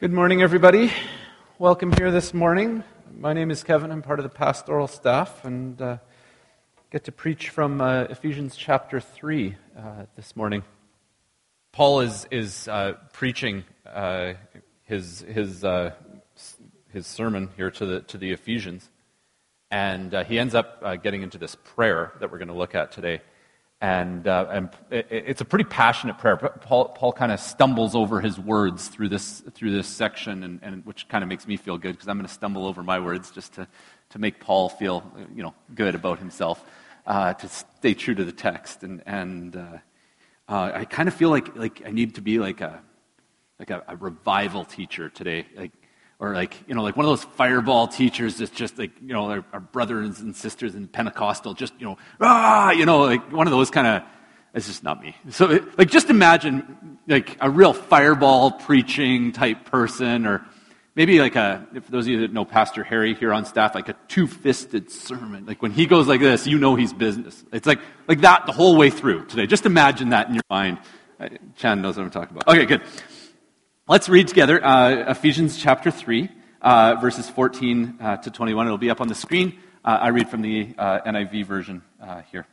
Good 0.00 0.14
morning, 0.14 0.40
everybody. 0.40 0.90
Welcome 1.58 1.92
here 1.92 2.10
this 2.10 2.32
morning. 2.32 2.84
My 3.18 3.34
name 3.34 3.50
is 3.50 3.62
Kevin. 3.62 3.92
I'm 3.92 4.00
part 4.00 4.18
of 4.18 4.22
the 4.22 4.30
pastoral 4.30 4.86
staff 4.86 5.44
and 5.44 5.78
uh, 5.82 5.98
get 6.90 7.04
to 7.04 7.12
preach 7.12 7.50
from 7.50 7.82
uh, 7.82 8.04
Ephesians 8.04 8.56
chapter 8.56 8.98
3 8.98 9.56
uh, 9.76 9.82
this 10.16 10.34
morning. 10.34 10.62
Paul 11.72 12.00
is, 12.00 12.26
is 12.30 12.66
uh, 12.66 12.94
preaching 13.12 13.64
uh, 13.86 14.32
his, 14.84 15.20
his, 15.20 15.66
uh, 15.66 15.92
his 16.88 17.06
sermon 17.06 17.50
here 17.58 17.70
to 17.70 17.84
the, 17.84 18.00
to 18.00 18.16
the 18.16 18.30
Ephesians, 18.32 18.88
and 19.70 20.14
he 20.26 20.38
ends 20.38 20.54
up 20.54 20.82
getting 21.02 21.20
into 21.22 21.36
this 21.36 21.58
prayer 21.62 22.14
that 22.20 22.32
we're 22.32 22.38
going 22.38 22.48
to 22.48 22.54
look 22.54 22.74
at 22.74 22.90
today. 22.90 23.20
And, 23.82 24.28
uh, 24.28 24.46
and 24.50 24.68
it's 24.90 25.40
a 25.40 25.44
pretty 25.46 25.64
passionate 25.64 26.18
prayer. 26.18 26.36
Paul, 26.36 26.90
Paul 26.90 27.12
kind 27.14 27.32
of 27.32 27.40
stumbles 27.40 27.94
over 27.94 28.20
his 28.20 28.38
words 28.38 28.88
through 28.88 29.08
this, 29.08 29.40
through 29.54 29.72
this 29.72 29.88
section, 29.88 30.42
and, 30.42 30.60
and 30.62 30.84
which 30.84 31.08
kind 31.08 31.24
of 31.24 31.28
makes 31.28 31.46
me 31.46 31.56
feel 31.56 31.78
good 31.78 31.92
because 31.92 32.06
I'm 32.06 32.18
going 32.18 32.28
to 32.28 32.32
stumble 32.32 32.66
over 32.66 32.82
my 32.82 32.98
words 32.98 33.30
just 33.30 33.54
to, 33.54 33.66
to 34.10 34.18
make 34.18 34.38
Paul 34.38 34.68
feel 34.68 35.10
you 35.34 35.42
know, 35.42 35.54
good 35.74 35.94
about 35.94 36.18
himself, 36.18 36.62
uh, 37.06 37.32
to 37.32 37.48
stay 37.48 37.94
true 37.94 38.14
to 38.14 38.24
the 38.24 38.32
text. 38.32 38.82
And, 38.82 39.02
and 39.06 39.56
uh, 39.56 39.78
uh 40.46 40.72
I 40.74 40.84
kind 40.84 41.08
of 41.08 41.14
feel 41.14 41.30
like, 41.30 41.56
like 41.56 41.82
I 41.86 41.90
need 41.90 42.16
to 42.16 42.20
be 42.20 42.38
like 42.38 42.60
a, 42.60 42.82
like 43.58 43.70
a, 43.70 43.82
a 43.88 43.96
revival 43.96 44.66
teacher 44.66 45.08
today. 45.08 45.46
Like, 45.56 45.72
or 46.20 46.34
like 46.34 46.56
you 46.68 46.74
know 46.74 46.82
like 46.82 46.96
one 46.96 47.06
of 47.06 47.10
those 47.10 47.24
fireball 47.24 47.88
teachers 47.88 48.36
that's 48.36 48.50
just 48.50 48.78
like 48.78 48.92
you 49.00 49.12
know 49.12 49.30
our, 49.30 49.44
our 49.52 49.60
brothers 49.60 50.20
and 50.20 50.36
sisters 50.36 50.74
in 50.74 50.86
pentecostal 50.86 51.54
just 51.54 51.72
you 51.80 51.86
know 51.86 51.98
ah! 52.20 52.70
You 52.70 52.86
know 52.86 53.00
like 53.00 53.32
one 53.32 53.46
of 53.46 53.50
those 53.50 53.70
kind 53.70 53.86
of 53.86 54.02
it's 54.52 54.66
just 54.66 54.82
not 54.82 55.00
me. 55.00 55.16
So 55.30 55.50
it, 55.50 55.78
like 55.78 55.90
just 55.90 56.10
imagine 56.10 56.98
like 57.06 57.36
a 57.40 57.48
real 57.48 57.72
fireball 57.72 58.50
preaching 58.50 59.30
type 59.30 59.64
person 59.64 60.26
or 60.26 60.44
maybe 60.96 61.20
like 61.20 61.36
a 61.36 61.66
if 61.74 61.86
those 61.86 62.06
of 62.06 62.10
you 62.10 62.20
that 62.20 62.32
know 62.32 62.44
pastor 62.44 62.82
harry 62.82 63.14
here 63.14 63.32
on 63.32 63.44
staff 63.44 63.74
like 63.74 63.88
a 63.88 63.94
two-fisted 64.08 64.90
sermon. 64.90 65.46
Like 65.46 65.62
when 65.62 65.72
he 65.72 65.86
goes 65.86 66.06
like 66.06 66.20
this 66.20 66.46
you 66.46 66.58
know 66.58 66.74
he's 66.74 66.92
business. 66.92 67.42
It's 67.52 67.66
like 67.66 67.80
like 68.06 68.20
that 68.20 68.46
the 68.46 68.52
whole 68.52 68.76
way 68.76 68.90
through 68.90 69.24
today. 69.26 69.46
Just 69.46 69.66
imagine 69.66 70.10
that 70.10 70.28
in 70.28 70.34
your 70.34 70.44
mind. 70.50 70.78
Chan 71.56 71.82
knows 71.82 71.96
what 71.96 72.04
i'm 72.04 72.10
talking 72.10 72.36
about. 72.36 72.48
Okay 72.48 72.66
good 72.66 72.82
Let's 73.90 74.08
read 74.08 74.28
together 74.28 74.64
uh, 74.64 75.10
Ephesians 75.10 75.58
chapter 75.58 75.90
3, 75.90 76.28
uh, 76.62 76.94
verses 77.00 77.28
14 77.28 77.98
uh, 78.00 78.16
to 78.18 78.30
21. 78.30 78.66
It'll 78.66 78.78
be 78.78 78.88
up 78.88 79.00
on 79.00 79.08
the 79.08 79.16
screen. 79.16 79.58
Uh, 79.84 79.98
I 80.02 80.08
read 80.10 80.28
from 80.28 80.42
the 80.42 80.72
uh, 80.78 81.00
NIV 81.00 81.44
version 81.44 81.82
uh, 82.00 82.22
here. 82.30 82.46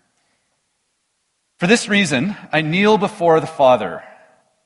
For 1.58 1.68
this 1.68 1.88
reason, 1.88 2.36
I 2.52 2.62
kneel 2.62 2.98
before 2.98 3.40
the 3.40 3.46
Father, 3.46 4.04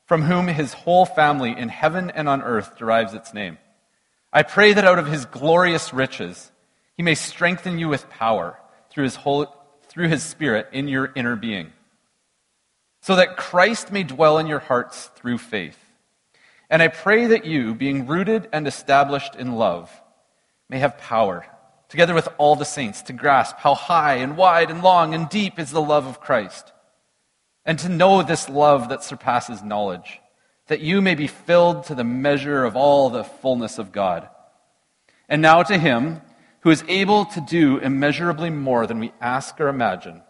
from 0.05 0.21
whom 0.21 0.47
his 0.47 0.71
whole 0.71 1.05
family 1.05 1.53
in 1.57 1.67
heaven 1.67 2.09
and 2.09 2.29
on 2.29 2.41
earth 2.41 2.77
derives 2.77 3.13
its 3.13 3.33
name. 3.33 3.57
I 4.31 4.43
pray 4.43 4.71
that 4.71 4.85
out 4.85 4.97
of 4.97 5.07
his 5.07 5.25
glorious 5.25 5.93
riches, 5.93 6.53
he 6.95 7.03
may 7.03 7.15
strengthen 7.15 7.79
you 7.79 7.89
with 7.89 8.09
power 8.09 8.57
through 8.89 9.03
his, 9.03 9.15
whole, 9.15 9.53
through 9.89 10.07
his 10.07 10.23
Spirit 10.23 10.69
in 10.71 10.87
your 10.87 11.11
inner 11.17 11.35
being, 11.35 11.73
so 13.01 13.17
that 13.17 13.35
Christ 13.35 13.91
may 13.91 14.03
dwell 14.03 14.37
in 14.37 14.47
your 14.47 14.59
hearts 14.59 15.07
through 15.17 15.39
faith 15.39 15.80
and 16.71 16.81
I 16.81 16.87
pray 16.87 17.27
that 17.27 17.43
you, 17.43 17.75
being 17.75 18.07
rooted 18.07 18.47
and 18.53 18.65
established 18.65 19.35
in 19.35 19.55
love, 19.55 19.91
may 20.69 20.79
have 20.79 20.97
power, 20.97 21.45
together 21.89 22.13
with 22.13 22.29
all 22.37 22.55
the 22.55 22.63
saints, 22.63 23.01
to 23.03 23.13
grasp 23.13 23.57
how 23.57 23.75
high 23.75 24.15
and 24.15 24.37
wide 24.37 24.71
and 24.71 24.81
long 24.81 25.13
and 25.13 25.27
deep 25.27 25.59
is 25.59 25.71
the 25.71 25.81
love 25.81 26.07
of 26.07 26.21
Christ, 26.21 26.71
and 27.65 27.77
to 27.79 27.89
know 27.89 28.23
this 28.23 28.47
love 28.47 28.87
that 28.87 29.03
surpasses 29.03 29.61
knowledge, 29.61 30.21
that 30.67 30.79
you 30.79 31.01
may 31.01 31.13
be 31.13 31.27
filled 31.27 31.83
to 31.83 31.95
the 31.95 32.05
measure 32.05 32.63
of 32.63 32.77
all 32.77 33.09
the 33.09 33.25
fullness 33.25 33.77
of 33.77 33.91
God. 33.91 34.29
And 35.27 35.41
now 35.41 35.63
to 35.63 35.77
him 35.77 36.21
who 36.61 36.69
is 36.69 36.85
able 36.87 37.25
to 37.25 37.41
do 37.41 37.79
immeasurably 37.79 38.49
more 38.49 38.87
than 38.87 38.99
we 38.99 39.11
ask 39.19 39.59
or 39.59 39.67
imagine, 39.67 40.21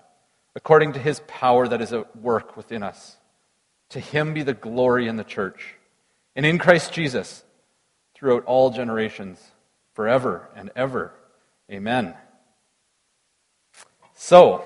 according 0.56 0.94
to 0.94 1.00
his 1.00 1.22
power 1.28 1.68
that 1.68 1.82
is 1.82 1.94
at 1.94 2.16
work 2.16 2.58
within 2.58 2.82
us. 2.82 3.18
To 3.90 4.00
him 4.00 4.34
be 4.34 4.42
the 4.42 4.56
glory 4.56 5.08
in 5.08 5.18
the 5.18 5.24
church 5.24 5.76
and 6.36 6.46
in 6.46 6.58
Christ 6.58 6.94
Jesus 6.94 7.44
throughout 8.14 8.46
all 8.46 8.70
generations, 8.70 9.40
forever 9.94 10.50
and 10.56 10.72
ever. 10.76 11.14
Amen. 11.72 12.14
So, 14.14 14.64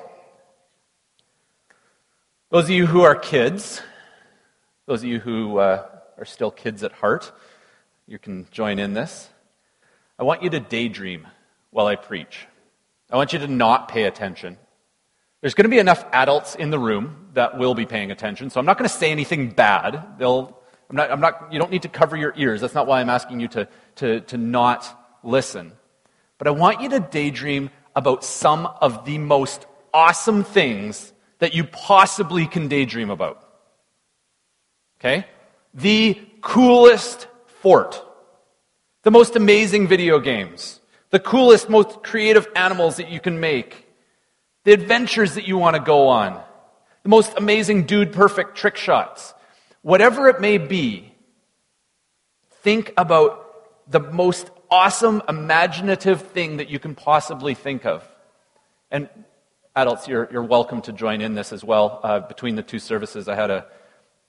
those 2.50 2.66
of 2.66 2.70
you 2.70 2.86
who 2.86 3.02
are 3.02 3.16
kids, 3.16 3.82
those 4.86 5.02
of 5.02 5.10
you 5.10 5.20
who 5.20 5.58
uh, 5.58 5.86
are 6.18 6.26
still 6.26 6.52
kids 6.52 6.84
at 6.84 6.92
heart, 6.92 7.32
you 8.08 8.20
can 8.20 8.48
join 8.52 8.80
in 8.80 8.94
this. 8.94 9.30
I 10.20 10.24
want 10.24 10.44
you 10.44 10.50
to 10.52 10.60
daydream 10.60 11.28
while 11.72 11.88
I 11.88 11.96
preach. 11.96 12.46
I 13.10 13.18
want 13.18 13.34
you 13.34 13.40
to 13.40 13.48
not 13.48 13.88
pay 13.88 14.04
attention. 14.04 14.58
There's 15.42 15.54
going 15.54 15.66
to 15.66 15.70
be 15.70 15.80
enough 15.80 16.06
adults 16.12 16.56
in 16.56 16.70
the 16.70 16.80
room 16.80 17.30
that 17.34 17.58
will 17.58 17.76
be 17.76 17.86
paying 17.86 18.12
attention, 18.12 18.50
so 18.50 18.60
I'm 18.60 18.66
not 18.66 18.78
going 18.78 18.90
to 18.90 18.96
say 18.96 19.12
anything 19.12 19.50
bad. 19.50 20.18
They'll 20.18 20.58
I'm 20.90 20.96
not, 20.96 21.12
I'm 21.12 21.20
not, 21.20 21.52
you 21.52 21.60
don't 21.60 21.72
need 21.72 21.84
to 21.84 21.90
cover 21.90 22.16
your 22.16 22.34
ears. 22.38 22.62
That's 22.62 22.76
not 22.76 22.88
why 22.88 23.02
I'm 23.02 23.10
asking 23.10 23.40
you 23.40 23.48
to, 23.50 23.68
to, 23.98 24.22
to 24.22 24.38
not 24.38 25.18
listen. 25.24 25.74
But 26.38 26.48
I 26.48 26.52
want 26.52 26.82
you 26.82 26.90
to 26.90 27.00
daydream 27.00 27.70
about 27.96 28.24
some 28.24 28.66
of 28.66 29.06
the 29.06 29.18
most 29.18 29.66
awesome 29.94 30.44
things 30.44 31.14
that 31.40 31.54
you 31.54 31.64
possibly 31.64 32.46
can 32.46 32.68
daydream 32.68 33.10
about. 33.10 33.42
Okay? 35.00 35.26
The 35.74 36.20
coolest 36.42 37.28
fort, 37.62 38.04
the 39.04 39.12
most 39.12 39.36
amazing 39.36 39.88
video 39.88 40.20
games, 40.20 40.80
the 41.10 41.20
coolest, 41.20 41.70
most 41.70 42.04
creative 42.04 42.48
animals 42.56 42.98
that 42.98 43.10
you 43.10 43.20
can 43.20 43.40
make, 43.40 43.88
the 44.66 44.74
adventures 44.74 45.36
that 45.36 45.48
you 45.48 45.58
want 45.58 45.76
to 45.76 45.82
go 45.82 46.08
on, 46.08 46.42
the 47.04 47.10
most 47.10 47.34
amazing 47.38 47.86
dude 47.86 48.12
perfect 48.12 48.56
trick 48.56 48.78
shots, 48.78 49.34
whatever 49.86 50.28
it 50.28 50.42
may 50.42 50.58
be, 50.58 51.14
think 52.64 52.92
about 52.98 53.92
the 53.92 54.00
most 54.00 54.50
awesome, 54.72 55.22
imaginative 55.30 56.24
thing 56.24 56.58
that 56.58 56.70
you 56.70 56.80
can 56.80 56.96
possibly 56.96 57.54
think 57.54 57.86
of. 57.86 58.04
And 58.90 59.08
adults, 59.76 60.08
you're, 60.08 60.28
you're 60.32 60.42
welcome 60.42 60.82
to 60.82 60.92
join 60.92 61.22
in 61.22 61.36
this 61.36 61.54
as 61.54 61.64
well. 61.64 62.00
Uh, 62.02 62.20
between 62.22 62.56
the 62.56 62.64
two 62.64 62.80
services, 62.80 63.28
I 63.28 63.36
had 63.36 63.52
a 63.52 63.68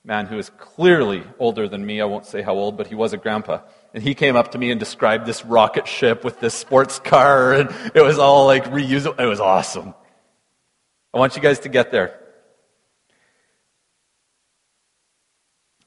man 0.03 0.27
who 0.27 0.37
is 0.37 0.51
clearly 0.59 1.23
older 1.39 1.67
than 1.67 1.83
me. 1.83 2.01
I 2.01 2.05
won't 2.05 2.27
say 2.27 2.43
how 2.43 2.53
old, 2.53 2.77
but 2.77 2.85
he 2.85 2.93
was 2.93 3.13
a 3.13 3.17
grandpa. 3.17 3.61
And 3.95 4.03
he 4.03 4.13
came 4.13 4.35
up 4.35 4.51
to 4.51 4.59
me 4.59 4.69
and 4.69 4.79
described 4.79 5.25
this 5.25 5.43
rocket 5.43 5.87
ship 5.87 6.23
with 6.23 6.39
this 6.39 6.53
sports 6.53 6.99
car, 6.99 7.53
and 7.53 7.73
it 7.95 8.01
was 8.01 8.19
all 8.19 8.45
like 8.45 8.65
reusable. 8.65 9.19
It 9.19 9.25
was 9.25 9.39
awesome. 9.39 9.95
I 11.15 11.17
want 11.17 11.35
you 11.35 11.41
guys 11.41 11.61
to 11.61 11.69
get 11.69 11.89
there. 11.89 12.26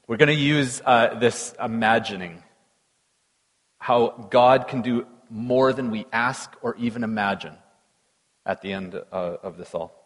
We're 0.07 0.17
going 0.17 0.27
to 0.27 0.33
use 0.33 0.81
uh, 0.83 1.19
this 1.19 1.53
imagining 1.63 2.43
how 3.77 4.27
God 4.29 4.67
can 4.67 4.81
do 4.81 5.05
more 5.29 5.73
than 5.73 5.89
we 5.89 6.05
ask 6.11 6.53
or 6.61 6.75
even 6.75 7.03
imagine 7.03 7.55
at 8.45 8.61
the 8.61 8.73
end 8.73 8.95
uh, 8.95 9.37
of 9.43 9.57
this 9.57 9.73
all. 9.73 9.97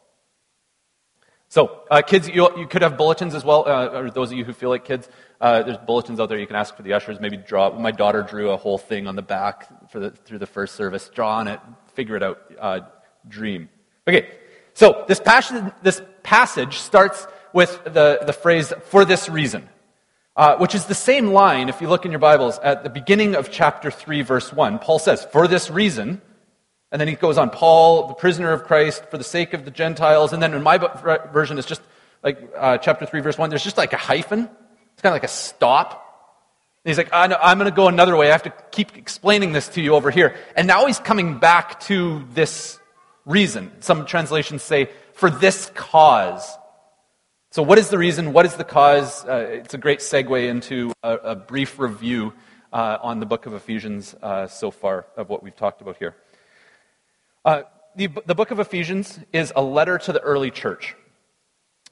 So, 1.47 1.83
uh, 1.89 2.01
kids, 2.01 2.27
you, 2.27 2.49
you, 2.57 2.67
could 2.67 2.81
have 2.81 2.97
bulletins 2.97 3.33
as 3.35 3.45
well, 3.45 3.67
uh, 3.67 3.99
or 3.99 4.09
those 4.09 4.31
of 4.31 4.37
you 4.37 4.43
who 4.43 4.53
feel 4.53 4.69
like 4.69 4.83
kids. 4.83 5.07
Uh, 5.39 5.63
there's 5.63 5.77
bulletins 5.77 6.19
out 6.19 6.27
there 6.27 6.37
you 6.37 6.47
can 6.47 6.55
ask 6.55 6.75
for 6.75 6.83
the 6.83 6.93
ushers. 6.93 7.19
Maybe 7.19 7.37
draw. 7.37 7.71
My 7.77 7.91
daughter 7.91 8.23
drew 8.23 8.49
a 8.49 8.57
whole 8.57 8.77
thing 8.77 9.07
on 9.07 9.15
the 9.15 9.21
back 9.21 9.89
for 9.91 9.99
the, 9.99 10.11
through 10.11 10.39
the 10.39 10.47
first 10.47 10.75
service. 10.75 11.09
Draw 11.09 11.37
on 11.37 11.47
it, 11.47 11.59
figure 11.93 12.15
it 12.15 12.23
out, 12.23 12.39
uh, 12.59 12.79
dream. 13.27 13.69
Okay, 14.07 14.29
so 14.73 15.05
this 15.07 15.19
passage, 15.19 15.71
this 15.81 16.01
passage 16.23 16.77
starts 16.77 17.25
with 17.53 17.83
the, 17.85 18.19
the 18.25 18.33
phrase, 18.33 18.73
for 18.85 19.05
this 19.05 19.29
reason 19.29 19.69
uh, 20.35 20.57
which 20.57 20.75
is 20.75 20.85
the 20.85 20.95
same 20.95 21.27
line, 21.27 21.69
if 21.69 21.81
you 21.81 21.87
look 21.87 22.05
in 22.05 22.11
your 22.11 22.19
Bibles, 22.19 22.59
at 22.59 22.83
the 22.83 22.89
beginning 22.89 23.35
of 23.35 23.49
chapter 23.51 23.89
3, 23.89 24.21
verse 24.21 24.51
1. 24.51 24.79
Paul 24.79 24.99
says, 24.99 25.25
For 25.31 25.47
this 25.47 25.69
reason, 25.69 26.21
and 26.91 26.99
then 26.99 27.07
he 27.07 27.15
goes 27.15 27.37
on, 27.37 27.49
Paul, 27.49 28.07
the 28.07 28.13
prisoner 28.13 28.51
of 28.51 28.63
Christ, 28.63 29.05
for 29.09 29.17
the 29.17 29.23
sake 29.23 29.53
of 29.53 29.65
the 29.65 29.71
Gentiles. 29.71 30.33
And 30.33 30.41
then 30.41 30.53
in 30.53 30.61
my 30.61 30.77
version, 31.31 31.57
it's 31.57 31.67
just 31.67 31.81
like 32.23 32.51
uh, 32.57 32.77
chapter 32.77 33.05
3, 33.05 33.21
verse 33.21 33.37
1, 33.37 33.49
there's 33.49 33.63
just 33.63 33.77
like 33.77 33.93
a 33.93 33.97
hyphen. 33.97 34.49
It's 34.93 35.01
kind 35.01 35.11
of 35.11 35.15
like 35.15 35.23
a 35.23 35.27
stop. 35.27 36.01
And 36.83 36.89
he's 36.89 36.97
like, 36.97 37.09
I'm 37.11 37.57
going 37.57 37.69
to 37.69 37.75
go 37.75 37.87
another 37.87 38.15
way. 38.15 38.29
I 38.29 38.31
have 38.31 38.43
to 38.43 38.53
keep 38.71 38.95
explaining 38.95 39.53
this 39.53 39.69
to 39.69 39.81
you 39.81 39.95
over 39.95 40.11
here. 40.11 40.35
And 40.55 40.67
now 40.67 40.85
he's 40.85 40.99
coming 40.99 41.39
back 41.39 41.79
to 41.81 42.23
this 42.33 42.79
reason. 43.25 43.71
Some 43.79 44.05
translations 44.05 44.63
say, 44.63 44.89
for 45.13 45.29
this 45.29 45.71
cause. 45.73 46.57
So, 47.55 47.63
what 47.63 47.77
is 47.77 47.87
the 47.87 47.97
reason? 47.97 48.33
What 48.33 48.45
is 48.45 48.55
the 48.55 48.65
cause? 48.65 49.23
Uh, 49.23 49.47
it's 49.49 49.73
a 49.73 49.77
great 49.77 49.99
segue 49.99 50.45
into 50.45 50.91
a, 51.01 51.13
a 51.13 51.35
brief 51.37 51.79
review 51.79 52.33
uh, 52.73 52.97
on 53.01 53.21
the 53.21 53.25
book 53.25 53.45
of 53.45 53.53
Ephesians 53.53 54.13
uh, 54.21 54.47
so 54.47 54.71
far 54.71 55.05
of 55.15 55.29
what 55.29 55.41
we've 55.41 55.55
talked 55.55 55.79
about 55.79 55.95
here. 55.95 56.17
Uh, 57.45 57.61
the, 57.95 58.09
the 58.25 58.35
book 58.35 58.51
of 58.51 58.59
Ephesians 58.59 59.21
is 59.31 59.53
a 59.55 59.61
letter 59.61 59.97
to 59.99 60.11
the 60.11 60.19
early 60.19 60.51
church 60.51 60.97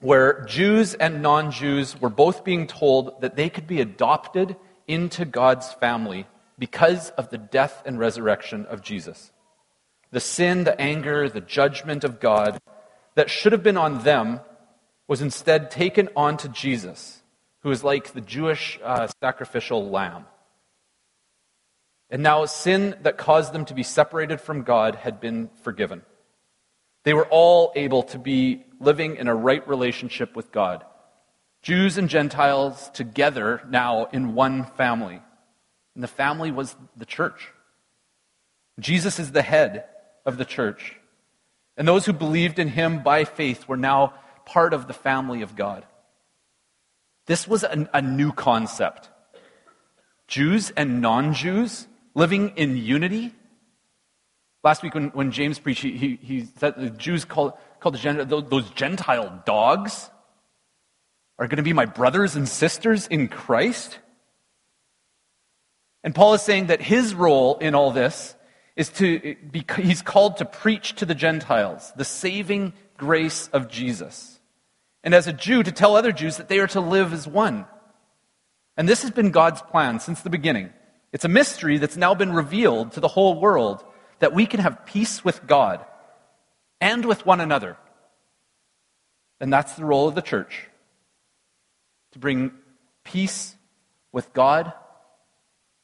where 0.02 0.44
Jews 0.50 0.96
and 0.96 1.22
non 1.22 1.50
Jews 1.50 1.98
were 2.02 2.10
both 2.10 2.44
being 2.44 2.68
told 2.68 3.22
that 3.22 3.38
they 3.38 3.50
could 3.50 3.66
be 3.66 3.80
adopted 3.80 4.58
into 4.86 5.24
God's 5.24 5.72
family 5.72 6.28
because 6.60 7.12
of 7.12 7.30
the 7.30 7.38
death 7.38 7.84
and 7.86 7.98
resurrection 7.98 8.66
of 8.66 8.82
Jesus. 8.82 9.32
The 10.12 10.20
sin, 10.20 10.66
the 10.66 10.78
anger, 10.78 11.30
the 11.30 11.40
judgment 11.40 12.04
of 12.04 12.20
God 12.20 12.60
that 13.16 13.30
should 13.30 13.54
have 13.54 13.64
been 13.64 13.78
on 13.78 14.04
them 14.04 14.42
was 15.14 15.22
instead 15.22 15.70
taken 15.70 16.10
onto 16.16 16.48
Jesus, 16.48 17.22
who 17.60 17.70
is 17.70 17.84
like 17.84 18.14
the 18.14 18.20
Jewish 18.20 18.80
uh, 18.84 19.06
sacrificial 19.22 19.92
lamb. 19.92 20.26
And 22.10 22.24
now 22.24 22.46
sin 22.46 22.96
that 23.04 23.20
caused 23.20 23.54
them 23.54 23.66
to 23.66 23.76
be 23.76 23.84
separated 23.84 24.42
from 24.42 24.64
God 24.64 24.96
had 24.96 25.22
been 25.22 25.52
forgiven. 25.62 26.02
They 27.04 27.14
were 27.14 27.28
all 27.28 27.72
able 27.76 28.02
to 28.02 28.18
be 28.18 28.66
living 28.80 29.18
in 29.18 29.28
a 29.28 29.36
right 29.36 29.68
relationship 29.68 30.36
with 30.36 30.52
God. 30.52 30.84
Jews 31.62 32.00
and 32.00 32.10
Gentiles 32.10 32.90
together 32.96 33.62
now 33.70 34.06
in 34.06 34.34
one 34.34 34.66
family. 34.66 35.22
And 35.94 36.04
the 36.04 36.08
family 36.08 36.50
was 36.50 36.76
the 36.98 37.06
church. 37.06 37.52
Jesus 38.80 39.20
is 39.20 39.32
the 39.32 39.44
head 39.44 39.86
of 40.26 40.40
the 40.40 40.46
church. 40.46 40.96
And 41.78 41.88
those 41.88 42.08
who 42.08 42.14
believed 42.14 42.58
in 42.58 42.70
him 42.70 43.04
by 43.04 43.26
faith 43.26 43.68
were 43.68 43.78
now 43.78 44.16
part 44.46 44.74
of 44.74 44.88
the 44.88 44.94
family 44.94 45.42
of 45.42 45.56
God. 45.56 45.86
This 47.26 47.48
was 47.48 47.64
a, 47.64 47.90
a 47.94 48.02
new 48.02 48.32
concept. 48.32 49.10
Jews 50.28 50.72
and 50.76 51.02
non 51.02 51.34
Jews 51.34 51.88
living 52.14 52.54
in 52.56 52.78
unity. 52.78 53.34
Last 54.64 54.84
week, 54.84 54.94
when, 54.94 55.10
when 55.10 55.32
James 55.32 55.60
preached, 55.60 55.84
he, 55.84 56.18
he, 56.22 56.46
said 56.58 56.76
the 56.78 56.90
Jews 56.90 57.26
called, 57.26 57.54
called 57.80 57.96
the 57.96 58.46
those 58.50 58.70
Gentile 58.72 59.44
dogs 59.46 60.10
are 61.38 61.48
going 61.48 61.58
to 61.58 61.64
be 61.64 61.74
my 61.74 61.86
brothers 61.86 62.36
and 62.36 62.48
sisters 62.48 63.08
in 63.08 63.28
Christ. 63.28 64.00
And 66.04 66.14
Paul 66.14 66.34
is 66.34 66.42
saying 66.42 66.68
that 66.68 66.82
his 66.82 67.14
role 67.14 67.58
in 67.58 67.76
all 67.76 67.92
this 67.92 68.36
is 68.76 68.90
to 68.90 69.36
be, 69.52 69.66
he's 69.78 70.02
called 70.02 70.38
to 70.38 70.46
preach 70.46 70.96
to 70.96 71.06
the 71.06 71.16
Gentiles 71.16 71.92
the 71.96 72.06
saving 72.06 72.74
grace 72.98 73.50
of 73.54 73.70
Jesus. 73.70 74.33
And 75.04 75.14
as 75.14 75.28
a 75.28 75.34
Jew, 75.34 75.64
to 75.64 75.72
tell 75.72 75.96
other 75.96 76.12
Jews 76.12 76.38
that 76.38 76.48
they 76.48 76.60
are 76.60 76.68
to 76.68 76.80
live 76.80 77.12
as 77.12 77.28
one. 77.28 77.66
And 78.78 78.88
this 78.88 79.02
has 79.02 79.12
been 79.12 79.32
God's 79.32 79.62
plan 79.62 80.00
since 80.00 80.22
the 80.22 80.30
beginning. 80.30 80.72
It's 81.12 81.26
a 81.26 81.30
mystery 81.30 81.78
that's 81.78 81.98
now 81.98 82.16
been 82.16 82.34
revealed 82.34 82.94
to 82.94 83.00
the 83.00 83.08
whole 83.08 83.40
world 83.40 83.84
that 84.20 84.34
we 84.34 84.46
can 84.46 84.62
have 84.62 84.86
peace 84.86 85.24
with 85.24 85.46
God 85.46 85.86
and 86.80 87.06
with 87.06 87.26
one 87.26 87.42
another. 87.42 87.78
And 89.40 89.52
that's 89.52 89.74
the 89.74 89.86
role 89.86 90.08
of 90.08 90.16
the 90.16 90.22
church 90.22 90.70
to 92.14 92.20
bring 92.20 92.52
peace 93.04 93.56
with 94.12 94.32
God, 94.34 94.72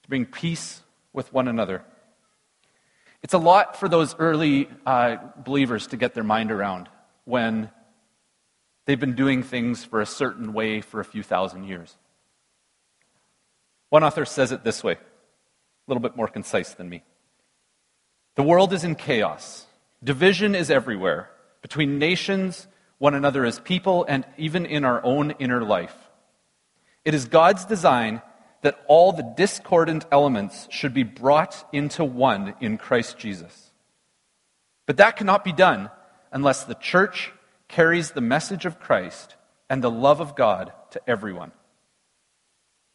to 0.04 0.10
bring 0.10 0.26
peace 0.26 0.82
with 1.12 1.34
one 1.34 1.48
another. 1.48 1.84
It's 3.22 3.34
a 3.34 3.40
lot 3.40 3.78
for 3.78 3.90
those 3.90 4.16
early 4.18 4.70
uh, 4.86 5.18
believers 5.44 5.88
to 5.88 5.98
get 5.98 6.14
their 6.14 6.24
mind 6.24 6.52
around 6.52 6.88
when 7.26 7.70
they've 8.90 9.00
been 9.00 9.14
doing 9.14 9.44
things 9.44 9.86
for 9.86 10.02
a 10.02 10.06
certain 10.06 10.52
way 10.52 10.82
for 10.82 11.00
a 11.00 11.06
few 11.06 11.22
thousand 11.22 11.66
years. 11.66 11.96
One 13.90 14.04
author 14.04 14.26
says 14.26 14.52
it 14.52 14.64
this 14.64 14.84
way 14.84 14.94
a 14.94 14.98
little 15.86 16.02
bit 16.02 16.16
more 16.16 16.28
concise 16.28 16.74
than 16.74 16.90
me. 16.90 17.04
The 18.34 18.42
world 18.42 18.74
is 18.74 18.84
in 18.84 18.96
chaos. 18.96 19.68
Division 20.04 20.56
is 20.56 20.72
everywhere 20.72 21.30
between 21.62 22.00
nations, 22.00 22.68
one 22.98 23.14
another 23.14 23.46
as 23.46 23.60
people, 23.60 24.06
and 24.10 24.26
even 24.40 24.66
in 24.66 24.84
our 24.84 25.04
own 25.04 25.36
inner 25.38 25.64
life. 25.64 25.96
It 27.06 27.14
is 27.14 27.26
God's 27.26 27.66
design 27.66 28.24
that 28.64 28.84
all 28.88 29.12
the 29.12 29.34
discordant 29.38 30.08
elements 30.12 30.68
should 30.72 30.96
be 30.96 31.04
brought 31.04 31.64
into 31.72 32.04
one 32.04 32.56
in 32.60 32.80
Christ 32.80 33.20
Jesus. 33.20 33.70
But 34.88 34.98
that 34.98 35.16
cannot 35.16 35.44
be 35.44 35.54
done 35.54 35.92
unless 36.32 36.64
the 36.64 36.74
church 36.74 37.32
carries 37.70 38.12
the 38.12 38.22
message 38.22 38.66
of 38.66 38.80
Christ 38.80 39.36
and 39.70 39.82
the 39.82 39.92
love 39.92 40.20
of 40.20 40.36
God 40.36 40.74
to 40.92 41.02
everyone. 41.08 41.54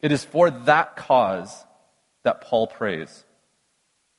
It 0.01 0.11
is 0.11 0.23
for 0.23 0.51
that 0.51 0.95
cause 0.95 1.65
that 2.23 2.41
Paul 2.41 2.67
prays. 2.67 3.23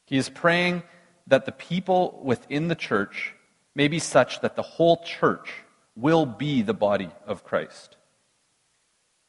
He 0.07 0.17
is 0.17 0.29
praying 0.29 0.83
that 1.29 1.45
the 1.45 1.53
people 1.53 2.21
within 2.25 2.67
the 2.67 2.75
church 2.75 3.35
may 3.75 3.87
be 3.87 3.99
such 3.99 4.41
that 4.41 4.57
the 4.57 4.63
whole 4.63 5.03
church 5.05 5.53
will 5.95 6.27
be 6.27 6.63
the 6.63 6.75
body 6.75 7.11
of 7.27 7.45
Christ. 7.45 7.97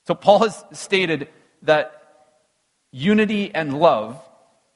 So, 0.06 0.15
Paul 0.15 0.39
has 0.39 0.63
stated 0.71 1.27
that 1.63 1.91
unity 2.91 3.53
and 3.53 3.79
love 3.79 4.21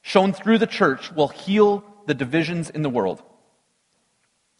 shown 0.01 0.33
through 0.33 0.57
the 0.57 0.67
church 0.67 1.11
will 1.11 1.29
heal 1.29 1.83
the 2.05 2.13
divisions 2.13 2.69
in 2.69 2.81
the 2.81 2.89
world. 2.89 3.23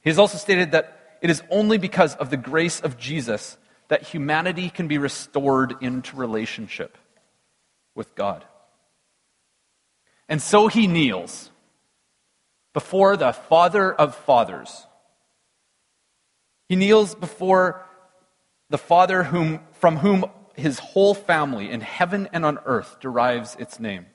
He 0.01 0.09
has 0.09 0.17
also 0.17 0.37
stated 0.37 0.71
that 0.71 1.00
it 1.21 1.29
is 1.29 1.43
only 1.49 1.77
because 1.77 2.15
of 2.15 2.29
the 2.29 2.37
grace 2.37 2.79
of 2.79 2.97
Jesus 2.97 3.57
that 3.87 4.03
humanity 4.03 4.69
can 4.69 4.87
be 4.87 4.97
restored 4.97 5.75
into 5.81 6.15
relationship 6.15 6.97
with 7.95 8.15
God. 8.15 8.43
And 10.27 10.41
so 10.41 10.67
he 10.67 10.87
kneels 10.87 11.51
before 12.73 13.17
the 13.17 13.33
Father 13.33 13.93
of 13.93 14.15
fathers. 14.15 14.87
He 16.69 16.75
kneels 16.75 17.15
before 17.15 17.85
the 18.69 18.77
Father 18.77 19.23
whom, 19.23 19.59
from 19.73 19.97
whom 19.97 20.25
his 20.55 20.79
whole 20.79 21.13
family 21.13 21.69
in 21.69 21.81
heaven 21.81 22.29
and 22.31 22.45
on 22.45 22.59
earth 22.65 22.97
derives 23.01 23.55
its 23.59 23.79
name. 23.79 24.05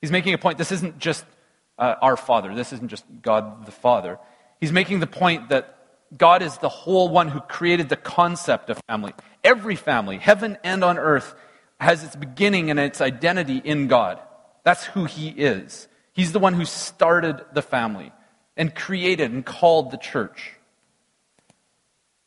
He's 0.00 0.10
making 0.10 0.34
a 0.34 0.38
point. 0.38 0.58
This 0.58 0.72
isn't 0.72 0.98
just 0.98 1.24
uh, 1.78 1.94
our 2.02 2.16
Father, 2.16 2.54
this 2.54 2.72
isn't 2.72 2.88
just 2.88 3.04
God 3.22 3.66
the 3.66 3.72
Father. 3.72 4.18
He's 4.62 4.70
making 4.70 5.00
the 5.00 5.08
point 5.08 5.48
that 5.48 5.76
God 6.16 6.40
is 6.40 6.56
the 6.58 6.68
whole 6.68 7.08
one 7.08 7.26
who 7.26 7.40
created 7.40 7.88
the 7.88 7.96
concept 7.96 8.70
of 8.70 8.80
family. 8.86 9.12
Every 9.42 9.74
family, 9.74 10.18
heaven 10.18 10.56
and 10.62 10.84
on 10.84 10.98
earth, 10.98 11.34
has 11.80 12.04
its 12.04 12.14
beginning 12.14 12.70
and 12.70 12.78
its 12.78 13.00
identity 13.00 13.56
in 13.56 13.88
God. 13.88 14.20
That's 14.62 14.84
who 14.84 15.04
He 15.04 15.30
is. 15.30 15.88
He's 16.12 16.30
the 16.30 16.38
one 16.38 16.54
who 16.54 16.64
started 16.64 17.44
the 17.52 17.60
family 17.60 18.12
and 18.56 18.72
created 18.72 19.32
and 19.32 19.44
called 19.44 19.90
the 19.90 19.96
church. 19.96 20.52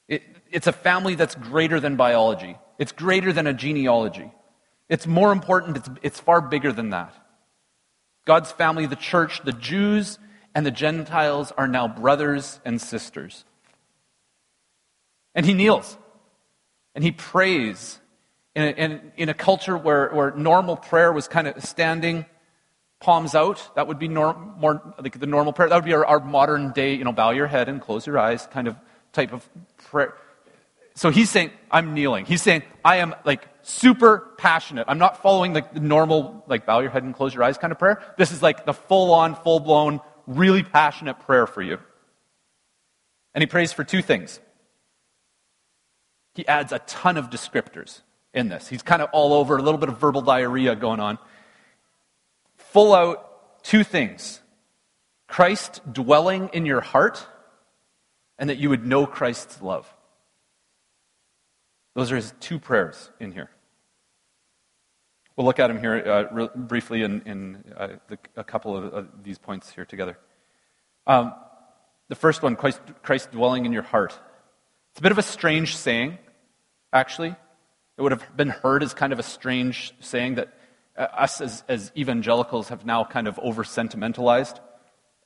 It, 0.09 0.21
it's 0.51 0.67
a 0.67 0.73
family 0.73 1.15
that's 1.15 1.35
greater 1.35 1.79
than 1.79 1.95
biology, 1.95 2.57
it's 2.77 2.91
greater 2.91 3.31
than 3.31 3.47
a 3.47 3.53
genealogy. 3.53 4.29
It's 4.89 5.07
more 5.07 5.31
important, 5.31 5.77
it's, 5.77 5.89
it's 6.01 6.19
far 6.19 6.41
bigger 6.41 6.73
than 6.73 6.89
that. 6.89 7.15
God's 8.25 8.51
family, 8.51 8.87
the 8.87 8.97
church, 8.97 9.41
the 9.45 9.53
Jews 9.53 10.19
and 10.55 10.65
the 10.65 10.71
Gentiles 10.71 11.51
are 11.57 11.67
now 11.67 11.87
brothers 11.87 12.59
and 12.63 12.81
sisters. 12.81 13.43
And 15.35 15.45
he 15.45 15.53
kneels 15.53 15.97
and 16.95 17.03
he 17.03 17.11
prays 17.11 17.99
in 18.55 18.63
a, 18.63 18.67
in, 18.67 19.11
in 19.17 19.29
a 19.29 19.33
culture 19.33 19.77
where, 19.77 20.09
where 20.11 20.31
normal 20.31 20.77
prayer 20.77 21.11
was 21.11 21.27
kind 21.27 21.47
of 21.47 21.61
standing 21.63 22.25
palms 23.01 23.35
out. 23.35 23.75
That 23.75 23.87
would 23.87 23.99
be 23.99 24.07
norm, 24.07 24.55
more 24.57 24.81
like 24.97 25.19
the 25.19 25.27
normal 25.27 25.51
prayer. 25.51 25.67
That 25.67 25.75
would 25.75 25.85
be 25.85 25.93
our, 25.93 26.05
our 26.05 26.21
modern 26.21 26.71
day, 26.71 26.95
you 26.95 27.03
know, 27.03 27.11
bow 27.11 27.31
your 27.31 27.47
head 27.47 27.67
and 27.67 27.81
close 27.81 28.07
your 28.07 28.17
eyes 28.17 28.47
kind 28.47 28.69
of 28.69 28.77
type 29.11 29.33
of 29.33 29.47
prayer. 29.89 30.15
So 30.95 31.09
he's 31.09 31.29
saying, 31.29 31.51
I'm 31.69 31.93
kneeling. 31.93 32.25
He's 32.25 32.41
saying, 32.41 32.63
I 32.85 32.97
am 32.97 33.13
like 33.25 33.45
super 33.63 34.29
passionate. 34.37 34.85
I'm 34.87 34.99
not 34.99 35.21
following 35.21 35.53
like 35.53 35.73
the 35.73 35.81
normal, 35.81 36.45
like 36.47 36.65
bow 36.65 36.79
your 36.79 36.91
head 36.91 37.03
and 37.03 37.13
close 37.13 37.33
your 37.33 37.43
eyes 37.43 37.57
kind 37.57 37.73
of 37.73 37.79
prayer. 37.79 38.01
This 38.17 38.31
is 38.31 38.41
like 38.41 38.65
the 38.65 38.71
full 38.73 39.13
on, 39.13 39.35
full 39.35 39.59
blown, 39.59 39.99
really 40.27 40.63
passionate 40.63 41.19
prayer 41.21 41.47
for 41.47 41.61
you. 41.61 41.79
And 43.33 43.41
he 43.41 43.47
prays 43.47 43.71
for 43.73 43.83
two 43.83 44.01
things. 44.01 44.39
He 46.33 46.47
adds 46.47 46.71
a 46.71 46.79
ton 46.79 47.17
of 47.17 47.29
descriptors 47.29 48.01
in 48.33 48.49
this. 48.49 48.67
He's 48.67 48.81
kind 48.81 49.01
of 49.01 49.09
all 49.11 49.33
over, 49.33 49.57
a 49.57 49.61
little 49.61 49.79
bit 49.79 49.89
of 49.89 49.99
verbal 49.99 50.21
diarrhea 50.21 50.75
going 50.75 50.99
on. 50.99 51.17
Full 52.57 52.93
out 52.93 53.63
two 53.63 53.83
things 53.83 54.41
Christ 55.27 55.81
dwelling 55.91 56.49
in 56.53 56.65
your 56.65 56.81
heart, 56.81 57.25
and 58.37 58.49
that 58.49 58.57
you 58.57 58.69
would 58.69 58.85
know 58.85 59.05
Christ's 59.05 59.61
love. 59.61 59.91
Those 61.95 62.11
are 62.11 62.17
his 62.17 62.33
two 62.39 62.59
prayers 62.59 63.09
in 63.19 63.31
here. 63.31 63.49
We'll 65.35 65.45
look 65.45 65.59
at 65.59 65.67
them 65.67 65.79
here 65.79 65.95
uh, 65.95 66.33
re- 66.33 66.49
briefly 66.55 67.03
in, 67.03 67.21
in 67.25 67.63
uh, 67.75 67.87
the, 68.07 68.17
a 68.37 68.43
couple 68.43 68.77
of 68.77 69.07
these 69.23 69.37
points 69.37 69.69
here 69.69 69.83
together. 69.83 70.17
Um, 71.05 71.33
the 72.07 72.15
first 72.15 72.41
one, 72.41 72.55
Christ, 72.55 72.79
Christ 73.03 73.31
dwelling 73.31 73.65
in 73.65 73.73
your 73.73 73.83
heart. 73.83 74.17
It's 74.91 74.99
a 74.99 75.01
bit 75.01 75.11
of 75.11 75.17
a 75.17 75.23
strange 75.23 75.75
saying, 75.75 76.17
actually. 76.93 77.35
It 77.97 78.01
would 78.01 78.11
have 78.11 78.35
been 78.35 78.49
heard 78.49 78.83
as 78.83 78.93
kind 78.93 79.13
of 79.13 79.19
a 79.19 79.23
strange 79.23 79.93
saying 79.99 80.35
that 80.35 80.53
uh, 80.97 81.01
us 81.01 81.41
as, 81.41 81.63
as 81.67 81.91
evangelicals 81.97 82.69
have 82.69 82.85
now 82.85 83.03
kind 83.03 83.27
of 83.27 83.39
over 83.39 83.63
sentimentalized. 83.63 84.59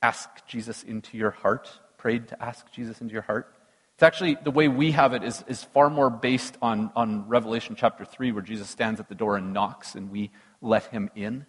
Ask 0.01 0.29
Jesus 0.47 0.83
into 0.83 1.17
your 1.17 1.31
heart, 1.31 1.69
prayed 1.97 2.29
to 2.29 2.43
ask 2.43 2.71
Jesus 2.71 3.01
into 3.01 3.13
your 3.13 3.23
heart. 3.23 3.53
It's 3.99 4.03
actually, 4.05 4.37
the 4.41 4.51
way 4.51 4.69
we 4.69 4.91
have 4.91 5.11
it 5.11 5.25
is, 5.25 5.43
is 5.49 5.61
far 5.61 5.89
more 5.89 6.09
based 6.09 6.55
on, 6.61 6.89
on 6.95 7.27
Revelation 7.27 7.75
chapter 7.77 8.05
3, 8.05 8.31
where 8.31 8.41
Jesus 8.41 8.69
stands 8.69 9.01
at 9.01 9.09
the 9.09 9.13
door 9.13 9.35
and 9.35 9.51
knocks, 9.51 9.93
and 9.93 10.09
we 10.09 10.31
let 10.61 10.85
him 10.85 11.09
in. 11.15 11.45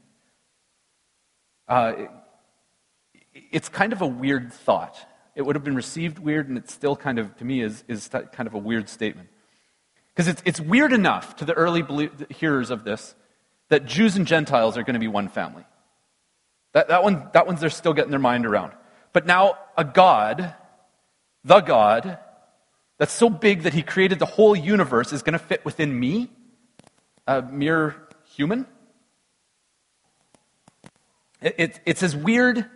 Uh, 1.68 1.92
it, 1.96 2.10
it's 3.52 3.68
kind 3.68 3.92
of 3.92 4.02
a 4.02 4.06
weird 4.08 4.52
thought. 4.52 4.96
It 5.36 5.42
would 5.42 5.54
have 5.54 5.62
been 5.62 5.76
received 5.76 6.18
weird, 6.18 6.48
and 6.48 6.58
it 6.58 6.68
still 6.68 6.96
kind 6.96 7.20
of, 7.20 7.36
to 7.36 7.44
me, 7.44 7.60
is, 7.60 7.84
is 7.86 8.08
kind 8.08 8.48
of 8.48 8.54
a 8.54 8.58
weird 8.58 8.88
statement. 8.88 9.28
Because 10.12 10.26
it's, 10.26 10.42
it's 10.44 10.60
weird 10.60 10.92
enough 10.92 11.36
to 11.36 11.44
the 11.44 11.54
early 11.54 11.84
hearers 12.30 12.70
of 12.70 12.82
this 12.82 13.14
that 13.68 13.86
Jews 13.86 14.16
and 14.16 14.26
Gentiles 14.26 14.76
are 14.76 14.82
going 14.82 14.94
to 14.94 14.98
be 14.98 15.06
one 15.06 15.28
family. 15.28 15.66
That, 16.72 16.88
that, 16.88 17.04
one, 17.04 17.28
that 17.32 17.46
one's 17.46 17.60
they're 17.60 17.70
still 17.70 17.94
getting 17.94 18.10
their 18.10 18.18
mind 18.18 18.44
around. 18.44 18.72
But 19.12 19.24
now, 19.24 19.56
a 19.76 19.84
God, 19.84 20.56
the 21.44 21.60
God, 21.60 22.18
that's 23.00 23.14
so 23.14 23.30
big 23.30 23.62
that 23.62 23.72
he 23.72 23.82
created 23.82 24.18
the 24.18 24.26
whole 24.26 24.54
universe 24.54 25.10
is 25.14 25.22
going 25.22 25.32
to 25.32 25.38
fit 25.38 25.64
within 25.64 25.98
me, 25.98 26.28
a 27.26 27.40
mere 27.40 27.96
human? 28.36 28.66
It, 31.40 31.54
it, 31.56 31.80
it's 31.86 32.02
as 32.02 32.14
weird 32.14 32.66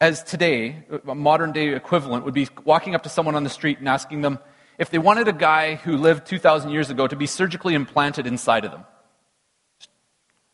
as 0.00 0.24
today, 0.24 0.84
a 1.06 1.14
modern 1.14 1.52
day 1.52 1.72
equivalent 1.72 2.24
would 2.24 2.34
be 2.34 2.48
walking 2.64 2.96
up 2.96 3.04
to 3.04 3.08
someone 3.08 3.36
on 3.36 3.44
the 3.44 3.50
street 3.50 3.78
and 3.78 3.88
asking 3.88 4.22
them 4.22 4.40
if 4.76 4.90
they 4.90 4.98
wanted 4.98 5.28
a 5.28 5.32
guy 5.32 5.76
who 5.76 5.96
lived 5.96 6.26
2,000 6.26 6.70
years 6.70 6.90
ago 6.90 7.06
to 7.06 7.14
be 7.14 7.26
surgically 7.26 7.74
implanted 7.74 8.26
inside 8.26 8.64
of 8.64 8.72
them. 8.72 8.84
Just 9.78 9.90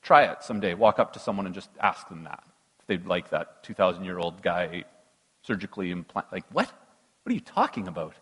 try 0.02 0.24
it 0.24 0.42
someday. 0.42 0.74
Walk 0.74 0.98
up 0.98 1.14
to 1.14 1.18
someone 1.18 1.46
and 1.46 1.54
just 1.54 1.70
ask 1.80 2.06
them 2.10 2.24
that. 2.24 2.44
If 2.80 2.86
they'd 2.86 3.06
like 3.06 3.30
that 3.30 3.62
2,000 3.62 4.04
year 4.04 4.18
old 4.18 4.42
guy 4.42 4.84
surgically 5.40 5.90
implanted. 5.90 6.32
Like, 6.32 6.44
what? 6.52 6.70
What 7.22 7.30
are 7.30 7.34
you 7.34 7.40
talking 7.40 7.88
about? 7.88 8.14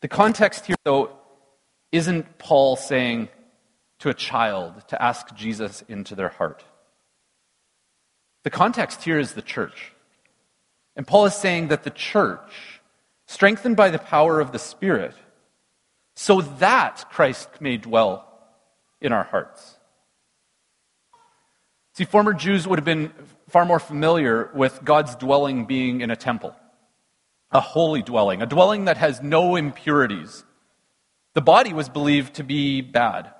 The 0.00 0.08
context 0.08 0.66
here, 0.66 0.76
though, 0.84 1.10
isn't 1.90 2.38
Paul 2.38 2.76
saying 2.76 3.28
to 4.00 4.08
a 4.08 4.14
child 4.14 4.86
to 4.88 5.02
ask 5.02 5.34
Jesus 5.34 5.82
into 5.88 6.14
their 6.14 6.28
heart. 6.28 6.64
The 8.44 8.50
context 8.50 9.02
here 9.02 9.18
is 9.18 9.32
the 9.32 9.42
church. 9.42 9.92
And 10.94 11.06
Paul 11.06 11.26
is 11.26 11.34
saying 11.34 11.68
that 11.68 11.82
the 11.82 11.90
church, 11.90 12.80
strengthened 13.26 13.76
by 13.76 13.90
the 13.90 13.98
power 13.98 14.40
of 14.40 14.52
the 14.52 14.58
Spirit, 14.58 15.14
so 16.14 16.40
that 16.40 17.04
Christ 17.10 17.48
may 17.60 17.76
dwell 17.76 18.24
in 19.00 19.12
our 19.12 19.24
hearts. 19.24 19.76
See, 21.94 22.04
former 22.04 22.32
Jews 22.32 22.66
would 22.68 22.78
have 22.78 22.84
been 22.84 23.12
far 23.48 23.64
more 23.64 23.80
familiar 23.80 24.50
with 24.54 24.84
God's 24.84 25.16
dwelling 25.16 25.64
being 25.66 26.00
in 26.00 26.10
a 26.10 26.16
temple 26.16 26.54
a 27.50 27.60
holy 27.60 28.02
dwelling, 28.02 28.42
a 28.42 28.46
dwelling 28.46 28.84
that 28.84 28.98
has 28.98 29.22
no 29.22 29.56
impurities. 29.56 30.44
The 31.34 31.40
body 31.40 31.72
was 31.72 31.88
believed 31.88 32.34
to 32.34 32.44
be 32.44 32.80
bad. 32.80 33.32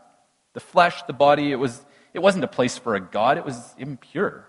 The 0.55 0.61
flesh, 0.61 1.03
the 1.05 1.12
body, 1.12 1.53
it, 1.53 1.57
was, 1.57 1.85
it 2.15 2.21
wasn't 2.21 2.45
a 2.45 2.49
place 2.49 2.79
for 2.79 2.95
a 2.95 3.00
God, 3.00 3.38
it 3.38 3.45
was 3.45 3.75
impure. 3.79 4.49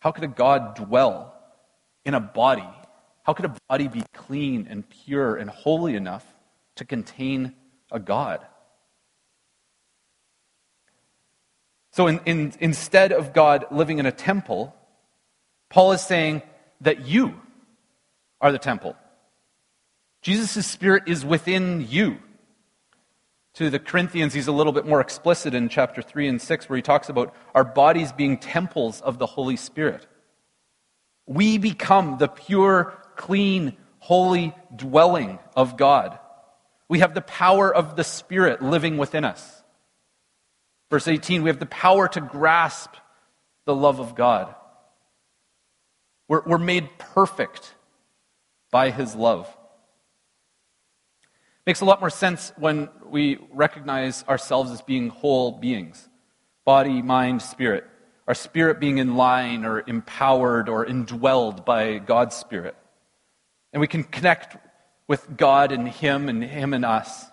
How 0.00 0.10
could 0.10 0.24
a 0.24 0.28
God 0.28 0.74
dwell 0.74 1.34
in 2.04 2.14
a 2.14 2.20
body? 2.20 2.68
How 3.24 3.34
could 3.34 3.44
a 3.44 3.54
body 3.68 3.88
be 3.88 4.02
clean 4.12 4.66
and 4.68 4.88
pure 4.88 5.36
and 5.36 5.48
holy 5.48 5.94
enough 5.94 6.26
to 6.76 6.84
contain 6.84 7.54
a 7.90 8.00
God? 8.00 8.44
So 11.92 12.06
in, 12.06 12.20
in, 12.24 12.52
instead 12.58 13.12
of 13.12 13.34
God 13.34 13.66
living 13.70 13.98
in 13.98 14.06
a 14.06 14.12
temple, 14.12 14.74
Paul 15.68 15.92
is 15.92 16.00
saying 16.00 16.42
that 16.80 17.06
you, 17.06 17.40
are 18.42 18.52
the 18.52 18.58
temple. 18.58 18.96
Jesus' 20.20 20.66
Spirit 20.66 21.04
is 21.06 21.24
within 21.24 21.86
you. 21.88 22.18
To 23.54 23.70
the 23.70 23.78
Corinthians, 23.78 24.34
he's 24.34 24.48
a 24.48 24.52
little 24.52 24.72
bit 24.72 24.86
more 24.86 25.00
explicit 25.00 25.54
in 25.54 25.68
chapter 25.68 26.02
3 26.02 26.26
and 26.26 26.42
6, 26.42 26.68
where 26.68 26.76
he 26.76 26.82
talks 26.82 27.08
about 27.08 27.34
our 27.54 27.64
bodies 27.64 28.10
being 28.12 28.38
temples 28.38 29.00
of 29.00 29.18
the 29.18 29.26
Holy 29.26 29.56
Spirit. 29.56 30.06
We 31.26 31.58
become 31.58 32.18
the 32.18 32.28
pure, 32.28 32.94
clean, 33.14 33.76
holy 33.98 34.54
dwelling 34.74 35.38
of 35.54 35.76
God. 35.76 36.18
We 36.88 37.00
have 37.00 37.14
the 37.14 37.20
power 37.20 37.72
of 37.72 37.94
the 37.94 38.04
Spirit 38.04 38.62
living 38.62 38.96
within 38.96 39.24
us. 39.24 39.62
Verse 40.90 41.06
18, 41.06 41.42
we 41.42 41.50
have 41.50 41.60
the 41.60 41.66
power 41.66 42.08
to 42.08 42.20
grasp 42.20 42.90
the 43.66 43.74
love 43.74 44.00
of 44.00 44.14
God. 44.14 44.54
We're, 46.28 46.42
we're 46.44 46.58
made 46.58 46.98
perfect 46.98 47.74
by 48.72 48.90
his 48.90 49.14
love. 49.14 49.54
Makes 51.64 51.80
a 51.80 51.84
lot 51.84 52.00
more 52.00 52.10
sense 52.10 52.52
when 52.56 52.88
we 53.08 53.38
recognize 53.52 54.24
ourselves 54.24 54.72
as 54.72 54.82
being 54.82 55.10
whole 55.10 55.52
beings 55.52 56.08
body, 56.64 57.02
mind, 57.02 57.42
spirit. 57.42 57.84
Our 58.28 58.34
spirit 58.34 58.78
being 58.78 58.98
in 58.98 59.16
line 59.16 59.64
or 59.64 59.82
empowered 59.86 60.68
or 60.68 60.86
indwelled 60.86 61.64
by 61.64 61.98
God's 61.98 62.36
spirit. 62.36 62.76
And 63.72 63.80
we 63.80 63.88
can 63.88 64.04
connect 64.04 64.56
with 65.08 65.36
God 65.36 65.72
and 65.72 65.88
Him 65.88 66.28
and 66.28 66.42
Him 66.42 66.72
and 66.72 66.84
us. 66.84 67.26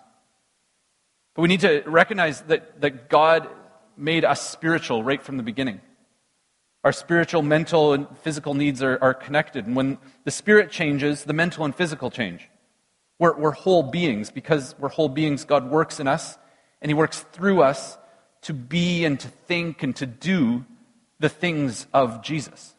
But 1.34 1.42
we 1.42 1.48
need 1.48 1.60
to 1.60 1.82
recognize 1.86 2.40
that, 2.42 2.80
that 2.80 3.08
God 3.08 3.48
made 3.96 4.24
us 4.24 4.50
spiritual 4.50 5.04
right 5.04 5.22
from 5.22 5.36
the 5.36 5.44
beginning. 5.44 5.80
Our 6.82 6.92
spiritual, 6.92 7.42
mental, 7.42 7.92
and 7.92 8.06
physical 8.22 8.54
needs 8.54 8.82
are, 8.82 8.98
are 9.02 9.12
connected. 9.12 9.66
And 9.66 9.76
when 9.76 9.98
the 10.24 10.30
spirit 10.30 10.70
changes, 10.70 11.24
the 11.24 11.32
mental 11.32 11.64
and 11.64 11.74
physical 11.74 12.10
change. 12.10 12.48
We're, 13.18 13.36
we're 13.36 13.50
whole 13.50 13.82
beings. 13.82 14.30
Because 14.30 14.74
we're 14.78 14.88
whole 14.88 15.10
beings, 15.10 15.44
God 15.44 15.70
works 15.70 16.00
in 16.00 16.08
us, 16.08 16.38
and 16.80 16.88
He 16.88 16.94
works 16.94 17.20
through 17.32 17.62
us 17.62 17.98
to 18.42 18.54
be 18.54 19.04
and 19.04 19.20
to 19.20 19.28
think 19.28 19.82
and 19.82 19.94
to 19.96 20.06
do 20.06 20.64
the 21.18 21.28
things 21.28 21.86
of 21.92 22.22
Jesus. 22.22 22.74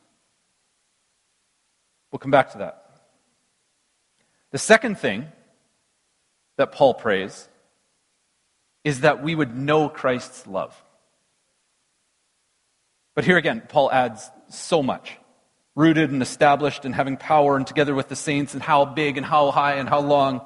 We'll 2.12 2.20
come 2.20 2.32
back 2.32 2.52
to 2.54 2.58
that. 2.60 2.78
The 4.50 4.58
second 4.58 4.98
thing 4.98 5.28
that 6.58 6.72
Paul 6.72 6.96
prays 6.96 7.48
is 8.84 9.02
that 9.02 9.24
we 9.24 9.36
would 9.36 9.56
know 9.56 9.88
Christ's 9.88 10.48
love. 10.48 10.76
But 13.16 13.26
here 13.26 13.38
again, 13.38 13.62
Paul 13.68 13.92
adds 13.92 14.30
so 14.50 14.82
much 14.82 15.18
rooted 15.76 16.12
and 16.12 16.22
established 16.22 16.86
and 16.86 16.94
having 16.94 17.18
power 17.18 17.56
and 17.56 17.66
together 17.66 17.96
with 17.96 18.10
the 18.10 18.16
saints 18.16 18.54
and 18.54 18.62
how 18.62 18.86
big 18.86 19.18
and 19.18 19.26
how 19.26 19.52
high 19.52 19.76
and 19.76 19.88
how 19.88 20.02
long, 20.02 20.42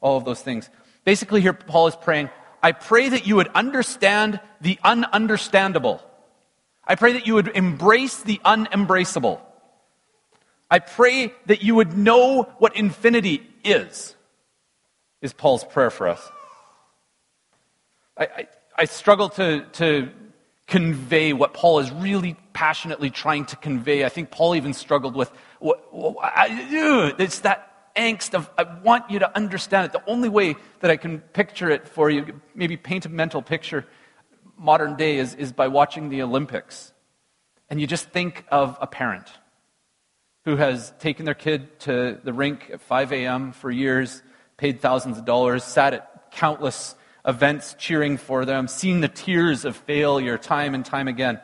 all 0.00 0.16
of 0.16 0.24
those 0.24 0.42
things. 0.42 0.68
Basically, 1.04 1.40
here 1.40 1.52
Paul 1.52 1.86
is 1.86 1.96
praying, 1.96 2.30
I 2.62 2.72
pray 2.72 3.08
that 3.08 3.26
you 3.26 3.36
would 3.36 3.48
understand 3.48 4.40
the 4.60 4.78
ununderstandable. 4.84 6.00
I 6.86 6.94
pray 6.94 7.14
that 7.14 7.26
you 7.26 7.34
would 7.34 7.48
embrace 7.48 8.22
the 8.22 8.40
unembraceable. 8.44 9.40
I 10.70 10.78
pray 10.80 11.32
that 11.46 11.62
you 11.62 11.74
would 11.76 11.96
know 11.96 12.42
what 12.58 12.76
infinity 12.76 13.46
is, 13.64 14.14
is 15.22 15.32
Paul's 15.32 15.64
prayer 15.64 15.90
for 15.90 16.08
us. 16.08 16.28
I, 18.16 18.24
I, 18.24 18.48
I 18.78 18.84
struggle 18.84 19.28
to, 19.30 19.64
to 19.74 20.10
convey 20.66 21.32
what 21.32 21.54
Paul 21.54 21.78
is 21.78 21.90
really 21.92 22.36
passionately 22.52 23.10
trying 23.10 23.44
to 23.46 23.56
convey. 23.56 24.04
I 24.04 24.08
think 24.08 24.30
Paul 24.30 24.56
even 24.56 24.72
struggled 24.72 25.14
with 25.14 25.30
what, 25.60 25.84
I, 26.22 27.14
it's 27.18 27.40
that 27.40 27.94
angst 27.96 28.34
of 28.34 28.50
I 28.58 28.64
want 28.64 29.10
you 29.10 29.20
to 29.20 29.36
understand 29.36 29.86
it. 29.86 29.92
The 29.92 30.10
only 30.10 30.28
way 30.28 30.56
that 30.80 30.90
I 30.90 30.96
can 30.96 31.20
picture 31.20 31.70
it 31.70 31.88
for 31.88 32.10
you, 32.10 32.40
maybe 32.54 32.76
paint 32.76 33.06
a 33.06 33.08
mental 33.08 33.42
picture, 33.42 33.86
modern 34.58 34.96
day, 34.96 35.18
is, 35.18 35.34
is 35.34 35.52
by 35.52 35.68
watching 35.68 36.08
the 36.08 36.22
Olympics. 36.22 36.92
And 37.70 37.80
you 37.80 37.86
just 37.86 38.10
think 38.10 38.44
of 38.50 38.76
a 38.80 38.86
parent 38.86 39.28
who 40.44 40.56
has 40.56 40.92
taken 41.00 41.24
their 41.24 41.34
kid 41.34 41.80
to 41.80 42.20
the 42.22 42.32
rink 42.32 42.70
at 42.72 42.80
5 42.80 43.12
a.m. 43.12 43.52
for 43.52 43.70
years, 43.70 44.22
paid 44.56 44.80
thousands 44.80 45.18
of 45.18 45.24
dollars, 45.24 45.64
sat 45.64 45.94
at 45.94 46.30
countless 46.30 46.94
events 47.26 47.74
cheering 47.78 48.16
for 48.16 48.44
them, 48.44 48.68
seeing 48.68 49.00
the 49.00 49.08
tears 49.08 49.64
of 49.64 49.76
failure 49.76 50.38
time 50.38 50.74
and 50.74 50.84
time 50.84 51.08
again. 51.08 51.40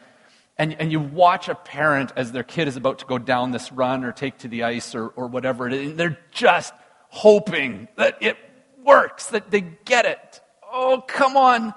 And, 0.56 0.74
and 0.80 0.92
you 0.92 1.00
watch 1.00 1.48
a 1.48 1.54
parent 1.54 2.12
as 2.14 2.30
their 2.30 2.44
kid 2.44 2.68
is 2.68 2.76
about 2.76 3.00
to 3.00 3.06
go 3.06 3.18
down 3.18 3.50
this 3.50 3.72
run 3.72 4.04
or 4.04 4.12
take 4.12 4.38
to 4.38 4.48
the 4.48 4.62
ice 4.62 4.94
or, 4.94 5.08
or 5.08 5.26
whatever 5.26 5.66
it 5.66 5.72
is, 5.72 5.90
and 5.90 5.98
they're 5.98 6.18
just 6.30 6.72
hoping 7.08 7.88
that 7.96 8.18
it 8.20 8.36
works, 8.84 9.26
that 9.28 9.50
they 9.50 9.60
get 9.60 10.06
it. 10.06 10.40
Oh, 10.72 11.02
come 11.06 11.36
on, 11.36 11.74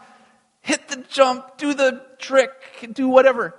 hit 0.62 0.88
the 0.88 1.04
jump, 1.10 1.58
do 1.58 1.74
the 1.74 2.02
trick, 2.20 2.52
do 2.94 3.08
whatever. 3.08 3.56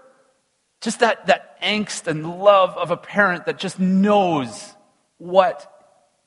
Just 0.81 1.01
that, 1.01 1.27
that 1.27 1.61
angst 1.61 2.07
and 2.07 2.39
love 2.39 2.77
of 2.77 2.91
a 2.91 2.97
parent 2.97 3.47
that 3.47 3.59
just 3.59 3.81
knows 3.81 4.75
what 5.19 5.73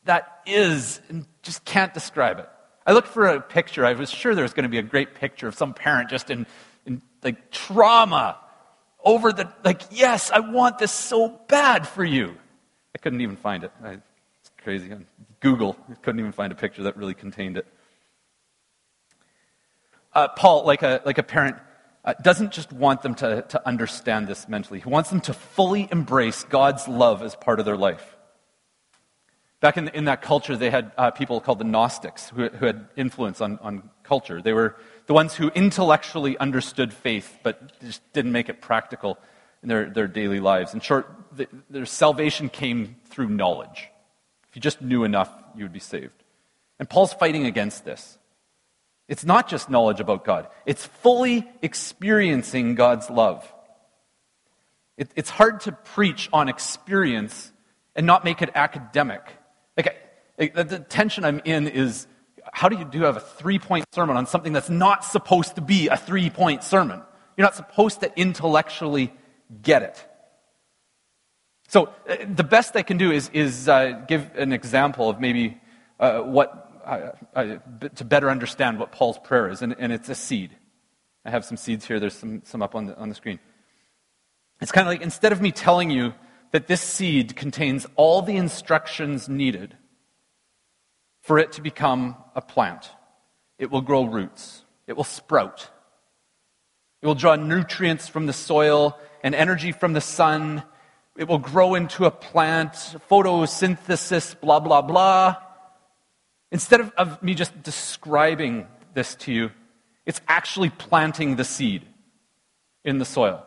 that 0.06 0.42
is 0.46 1.00
and 1.10 1.26
just 1.42 1.64
can't 1.64 1.94
describe 1.94 2.40
it. 2.40 2.50
I 2.90 2.92
looked 2.92 3.10
for 3.10 3.28
a 3.28 3.40
picture. 3.40 3.86
I 3.86 3.94
was 3.94 4.10
sure 4.10 4.34
there 4.34 4.44
was 4.44 4.54
going 4.54 4.64
to 4.64 4.70
be 4.70 4.80
a 4.80 4.82
great 4.82 5.14
picture 5.14 5.48
of 5.48 5.54
some 5.54 5.76
parent 5.76 6.10
just 6.10 6.32
in, 6.32 6.48
in 6.88 7.04
like 7.22 7.52
trauma 7.52 8.40
over 9.04 9.32
the, 9.32 9.48
like, 9.64 9.84
yes, 9.92 10.32
I 10.32 10.40
want 10.40 10.80
this 10.80 10.92
so 10.92 11.40
bad 11.48 11.88
for 11.88 12.04
you. 12.04 12.36
I 12.96 12.98
couldn't 12.98 13.22
even 13.22 13.36
find 13.36 13.64
it. 13.64 13.72
I 13.84 14.00
crazy. 14.64 14.92
On 14.92 15.06
Google, 15.40 15.78
couldn't 16.02 16.20
even 16.20 16.32
find 16.32 16.52
a 16.52 16.56
picture 16.56 16.82
that 16.82 16.98
really 16.98 17.14
contained 17.14 17.58
it. 17.58 17.68
Uh, 20.12 20.30
Paul, 20.30 20.66
like 20.66 20.82
a, 20.82 21.04
like 21.06 21.20
a 21.20 21.24
parent, 21.24 21.58
uh, 22.04 22.16
doesn't 22.24 22.52
just 22.52 22.74
want 22.74 23.04
them 23.04 23.14
to, 23.14 23.44
to 23.50 23.68
understand 23.68 24.28
this 24.28 24.50
mentally. 24.50 24.80
He 24.80 24.90
wants 24.90 25.12
them 25.12 25.22
to 25.22 25.34
fully 25.34 25.88
embrace 25.92 26.44
God's 26.44 26.88
love 26.88 27.22
as 27.22 27.36
part 27.36 27.60
of 27.60 27.66
their 27.66 27.78
life. 27.78 28.16
Back 29.62 29.78
in, 29.78 29.90
in 29.90 30.06
that 30.06 30.22
culture, 30.22 30.56
they 30.56 30.70
had 30.70 30.92
uh, 30.98 31.12
people 31.12 31.42
called 31.42 31.60
the 31.60 31.66
Gnostics 31.66 32.30
who, 32.30 32.48
who 32.48 32.66
had 32.66 32.88
influence 32.96 33.42
on, 33.42 33.60
on 33.62 33.90
culture. 34.04 34.42
They 34.42 34.54
were 34.54 34.78
the 35.08 35.14
ones 35.14 35.36
who 35.36 35.50
intellectually 35.50 36.38
understood 36.38 36.94
faith, 36.94 37.38
but 37.44 37.78
just 37.82 38.02
didn't 38.14 38.32
make 38.32 38.48
it 38.48 38.62
practical 38.62 39.18
in 39.62 39.68
their, 39.68 39.90
their 39.90 40.08
daily 40.08 40.40
lives. 40.40 40.74
In 40.74 40.80
short, 40.80 41.14
the, 41.36 41.48
their 41.70 41.86
salvation 41.86 42.48
came 42.48 42.96
through 43.06 43.30
knowledge. 43.30 43.90
If 44.50 44.56
you 44.56 44.62
just 44.62 44.82
knew 44.82 45.04
enough, 45.04 45.30
you 45.56 45.66
would 45.66 45.74
be 45.74 45.80
saved. 45.80 46.24
And 46.80 46.90
Paul's 46.90 47.14
fighting 47.14 47.46
against 47.46 47.84
this. 47.84 48.18
It's 49.10 49.26
not 49.26 49.50
just 49.50 49.70
knowledge 49.70 50.00
about 50.00 50.24
God, 50.24 50.48
it's 50.66 50.86
fully 50.86 51.48
experiencing 51.62 52.76
God's 52.76 53.10
love. 53.10 53.52
It, 54.98 55.10
it's 55.16 55.30
hard 55.30 55.62
to 55.62 55.72
preach 55.72 56.30
on 56.32 56.50
experience 56.50 57.52
and 57.96 58.06
not 58.06 58.24
make 58.24 58.42
it 58.42 58.52
academic. 58.54 59.24
Like, 60.38 60.54
the 60.54 60.80
tension 60.80 61.26
I'm 61.26 61.42
in 61.46 61.68
is 61.68 62.08
how 62.52 62.70
do 62.70 62.78
you 62.78 62.86
do 62.86 63.02
have 63.04 63.18
a 63.18 63.22
three 63.22 63.60
point 63.60 63.86
sermon 63.94 64.18
on 64.18 64.26
something 64.26 64.54
that's 64.54 64.70
not 64.70 65.04
supposed 65.04 65.56
to 65.56 65.62
be 65.62 65.88
a 65.88 65.98
three 65.98 66.30
point 66.30 66.64
sermon? 66.64 67.02
You're 67.38 67.46
not 67.46 67.56
supposed 67.56 68.02
to 68.02 68.20
intellectually 68.20 69.14
get 69.62 69.84
it. 69.84 70.06
So, 71.68 71.90
uh, 72.10 72.16
the 72.28 72.44
best 72.44 72.76
I 72.76 72.82
can 72.82 72.98
do 72.98 73.12
is, 73.12 73.30
is 73.30 73.70
uh, 73.70 74.02
give 74.08 74.36
an 74.36 74.54
example 74.54 75.10
of 75.10 75.20
maybe 75.20 75.62
uh, 76.00 76.22
what 76.22 76.66
to 77.96 78.06
better 78.06 78.30
understand 78.30 78.80
what 78.80 78.92
Paul's 78.92 79.20
prayer 79.20 79.50
is, 79.50 79.62
and, 79.62 79.76
and, 79.78 79.92
it's 79.92 80.10
a 80.10 80.16
seed. 80.16 80.52
I 81.24 81.30
have 81.30 81.46
some 81.46 81.58
seeds 81.58 81.86
here, 81.86 82.00
there's 82.00 82.16
some, 82.16 82.42
some 82.46 82.64
up 82.64 82.74
on 82.74 82.88
the, 82.88 82.98
on 82.98 83.10
the 83.10 83.16
screen. 83.16 83.40
It's 84.62 84.72
kind 84.72 84.88
of 84.88 84.92
like 84.92 85.02
instead 85.02 85.32
of 85.32 85.42
me 85.42 85.52
telling 85.52 85.92
you 85.92 86.14
that 86.52 86.68
this 86.68 86.82
seed 86.82 87.36
contains 87.36 87.86
all 87.96 88.22
the 88.22 88.38
instructions 88.38 89.30
needed 89.30 89.76
for 91.22 91.38
it 91.38 91.52
to 91.54 91.62
become 91.62 92.16
a 92.36 92.42
plant, 92.42 92.90
it 93.58 93.70
will 93.70 93.82
grow 93.82 94.06
roots, 94.06 94.64
it 94.88 94.98
will 94.98 95.04
sprout, 95.04 95.70
it 97.02 97.08
will 97.08 97.16
draw 97.16 97.36
nutrients 97.36 98.08
from 98.08 98.26
the 98.26 98.34
soil 98.34 98.98
and 99.24 99.36
energy 99.36 99.72
from 99.72 99.94
the 99.94 100.02
sun. 100.02 100.64
It 101.18 101.28
will 101.28 101.40
grow 101.40 101.76
into 101.76 102.06
a 102.06 102.12
plant, 102.12 102.74
photosynthesis, 103.10 104.40
blah, 104.40 104.60
blah, 104.60 104.82
blah. 104.82 105.36
Instead 106.52 106.80
of, 106.80 106.92
of 106.98 107.22
me 107.22 107.36
just 107.36 107.62
describing 107.62 108.68
this 108.94 109.16
to 109.16 109.34
you, 109.34 109.52
it's 110.06 110.22
actually 110.28 110.70
planting 110.70 111.36
the 111.36 111.44
seed 111.44 111.86
in 112.84 112.98
the 112.98 113.06
soil. 113.06 113.46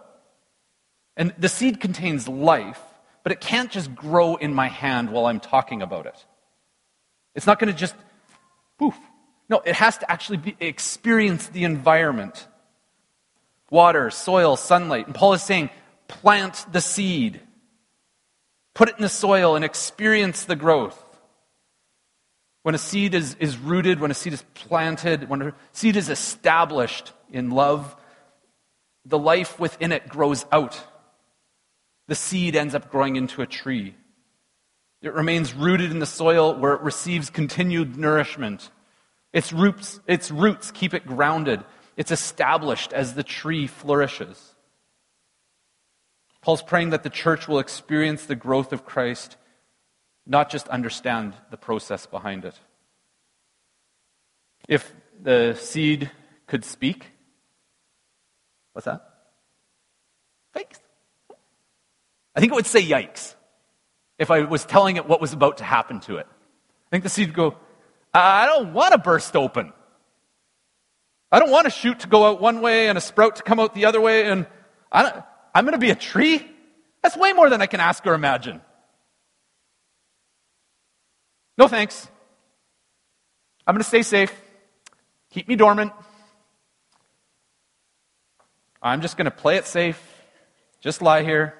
And 1.16 1.34
the 1.38 1.48
seed 1.48 1.80
contains 1.80 2.28
life, 2.28 2.80
but 3.22 3.32
it 3.32 3.40
can't 3.40 3.70
just 3.70 3.94
grow 3.94 4.36
in 4.36 4.54
my 4.54 4.68
hand 4.68 5.10
while 5.10 5.26
I'm 5.26 5.40
talking 5.40 5.82
about 5.82 6.06
it. 6.06 6.24
It's 7.34 7.46
not 7.46 7.58
going 7.58 7.72
to 7.72 7.78
just 7.78 7.94
poof. 8.78 8.98
No, 9.48 9.60
it 9.60 9.74
has 9.74 9.98
to 9.98 10.10
actually 10.10 10.38
be, 10.38 10.56
experience 10.60 11.48
the 11.48 11.64
environment 11.64 12.46
water, 13.70 14.10
soil, 14.10 14.54
sunlight. 14.56 15.06
And 15.06 15.14
Paul 15.14 15.32
is 15.32 15.42
saying, 15.42 15.70
plant 16.06 16.66
the 16.70 16.82
seed, 16.82 17.40
put 18.74 18.90
it 18.90 18.96
in 18.96 19.02
the 19.02 19.08
soil, 19.08 19.56
and 19.56 19.64
experience 19.64 20.44
the 20.44 20.54
growth. 20.54 21.02
When 22.64 22.74
a 22.74 22.78
seed 22.78 23.14
is, 23.14 23.34
is 23.40 23.56
rooted, 23.56 23.98
when 23.98 24.10
a 24.10 24.14
seed 24.14 24.34
is 24.34 24.44
planted, 24.54 25.28
when 25.28 25.40
a 25.40 25.54
seed 25.72 25.96
is 25.96 26.10
established 26.10 27.12
in 27.32 27.50
love, 27.50 27.96
the 29.06 29.18
life 29.18 29.58
within 29.58 29.90
it 29.90 30.06
grows 30.06 30.44
out. 30.52 30.80
The 32.08 32.14
seed 32.14 32.56
ends 32.56 32.74
up 32.74 32.90
growing 32.90 33.16
into 33.16 33.42
a 33.42 33.46
tree. 33.46 33.94
It 35.00 35.14
remains 35.14 35.54
rooted 35.54 35.90
in 35.90 35.98
the 35.98 36.06
soil 36.06 36.54
where 36.54 36.74
it 36.74 36.82
receives 36.82 37.30
continued 37.30 37.96
nourishment. 37.96 38.70
Its 39.32 39.52
roots, 39.52 40.00
its 40.06 40.30
roots 40.30 40.70
keep 40.70 40.94
it 40.94 41.06
grounded. 41.06 41.64
It's 41.96 42.10
established 42.10 42.92
as 42.92 43.14
the 43.14 43.22
tree 43.22 43.66
flourishes. 43.66 44.54
Paul's 46.40 46.62
praying 46.62 46.90
that 46.90 47.02
the 47.02 47.10
church 47.10 47.48
will 47.48 47.58
experience 47.58 48.26
the 48.26 48.36
growth 48.36 48.72
of 48.72 48.84
Christ 48.84 49.36
not 50.26 50.50
just 50.50 50.68
understand 50.68 51.34
the 51.50 51.56
process 51.56 52.06
behind 52.06 52.44
it. 52.44 52.58
If 54.68 54.92
the 55.20 55.54
seed 55.54 56.10
could 56.46 56.64
speak, 56.64 57.10
what's 58.72 58.84
that? 58.84 59.02
Yikes. 60.56 60.81
I 62.34 62.40
think 62.40 62.52
it 62.52 62.54
would 62.54 62.66
say 62.66 62.82
yikes 62.82 63.34
if 64.18 64.30
I 64.30 64.42
was 64.42 64.64
telling 64.64 64.96
it 64.96 65.08
what 65.08 65.20
was 65.20 65.32
about 65.32 65.58
to 65.58 65.64
happen 65.64 66.00
to 66.00 66.16
it. 66.16 66.26
I 66.28 66.90
think 66.90 67.04
the 67.04 67.10
seed 67.10 67.28
would 67.28 67.36
go, 67.36 67.56
I 68.14 68.46
don't 68.46 68.72
want 68.72 68.92
to 68.92 68.98
burst 68.98 69.36
open. 69.36 69.72
I 71.30 71.38
don't 71.38 71.50
want 71.50 71.66
a 71.66 71.70
shoot 71.70 72.00
to 72.00 72.08
go 72.08 72.26
out 72.26 72.40
one 72.40 72.60
way 72.60 72.88
and 72.88 72.98
a 72.98 73.00
sprout 73.00 73.36
to 73.36 73.42
come 73.42 73.58
out 73.58 73.74
the 73.74 73.86
other 73.86 74.00
way, 74.00 74.26
and 74.26 74.46
I 74.90 75.22
am 75.54 75.64
going 75.64 75.72
to 75.72 75.78
be 75.78 75.90
a 75.90 75.94
tree? 75.94 76.46
That's 77.02 77.16
way 77.16 77.32
more 77.32 77.48
than 77.48 77.62
I 77.62 77.66
can 77.66 77.80
ask 77.80 78.06
or 78.06 78.14
imagine. 78.14 78.60
No 81.56 81.68
thanks. 81.68 82.06
I'm 83.66 83.74
going 83.74 83.82
to 83.82 83.88
stay 83.88 84.02
safe. 84.02 84.32
Keep 85.30 85.48
me 85.48 85.56
dormant. 85.56 85.92
I'm 88.82 89.00
just 89.00 89.16
going 89.16 89.26
to 89.26 89.30
play 89.30 89.56
it 89.56 89.66
safe, 89.66 90.00
just 90.80 91.02
lie 91.02 91.22
here. 91.22 91.54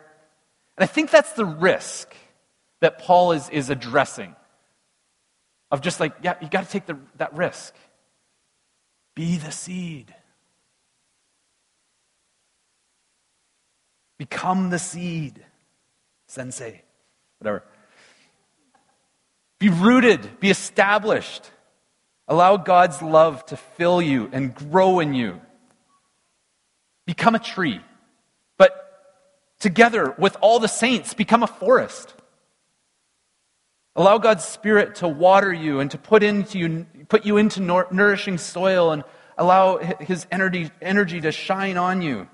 And 0.77 0.85
I 0.85 0.87
think 0.87 1.11
that's 1.11 1.33
the 1.33 1.45
risk 1.45 2.15
that 2.81 2.99
Paul 2.99 3.33
is, 3.33 3.49
is 3.51 3.71
addressing 3.71 4.35
of 5.71 5.81
just 5.81 6.01
like, 6.01 6.15
yeah, 6.23 6.35
you 6.41 6.49
got 6.49 6.65
to 6.65 6.71
take 6.71 6.87
the, 6.87 6.99
that 7.17 7.35
risk. 7.35 7.75
Be 9.15 9.37
the 9.37 9.53
seed. 9.53 10.15
Become 14.19 14.71
the 14.71 14.79
seed. 14.79 15.45
Sensei. 16.27 16.83
Whatever. 17.39 17.65
Be 19.59 19.69
rooted, 19.69 20.41
be 20.41 20.51
established. 20.51 21.51
Allow 22.27 22.57
God's 22.57 23.01
love 23.03 23.45
to 23.47 23.57
fill 23.57 24.03
you 24.03 24.29
and 24.33 24.55
grow 24.55 25.01
in 25.01 25.15
you. 25.15 25.41
Become 27.07 27.35
a 27.35 27.39
tree. 27.39 27.81
Together 29.63 30.13
with 30.19 30.37
all 30.41 30.59
the 30.59 30.67
saints, 30.67 31.15
become 31.15 31.45
a 31.45 31.47
forest. 31.47 32.15
Allow 33.95 34.19
God's 34.19 34.45
Spirit 34.45 34.97
to 34.97 35.07
water 35.07 35.53
you 35.53 35.79
and 35.79 35.89
to 35.93 35.99
put, 35.99 36.25
into 36.25 36.59
you, 36.59 36.87
put 37.09 37.25
you 37.25 37.37
into 37.37 37.61
nourishing 37.61 38.39
soil 38.39 38.91
and 38.91 39.05
allow 39.39 39.77
His 39.77 40.27
energy, 40.33 40.69
energy 40.81 41.21
to 41.21 41.31
shine 41.31 41.77
on 41.77 42.03
you. 42.03 42.27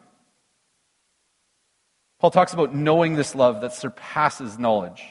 Paul 2.18 2.30
talks 2.30 2.54
about 2.54 2.74
knowing 2.74 3.14
this 3.14 3.34
love 3.34 3.60
that 3.60 3.74
surpasses 3.74 4.58
knowledge. 4.58 5.04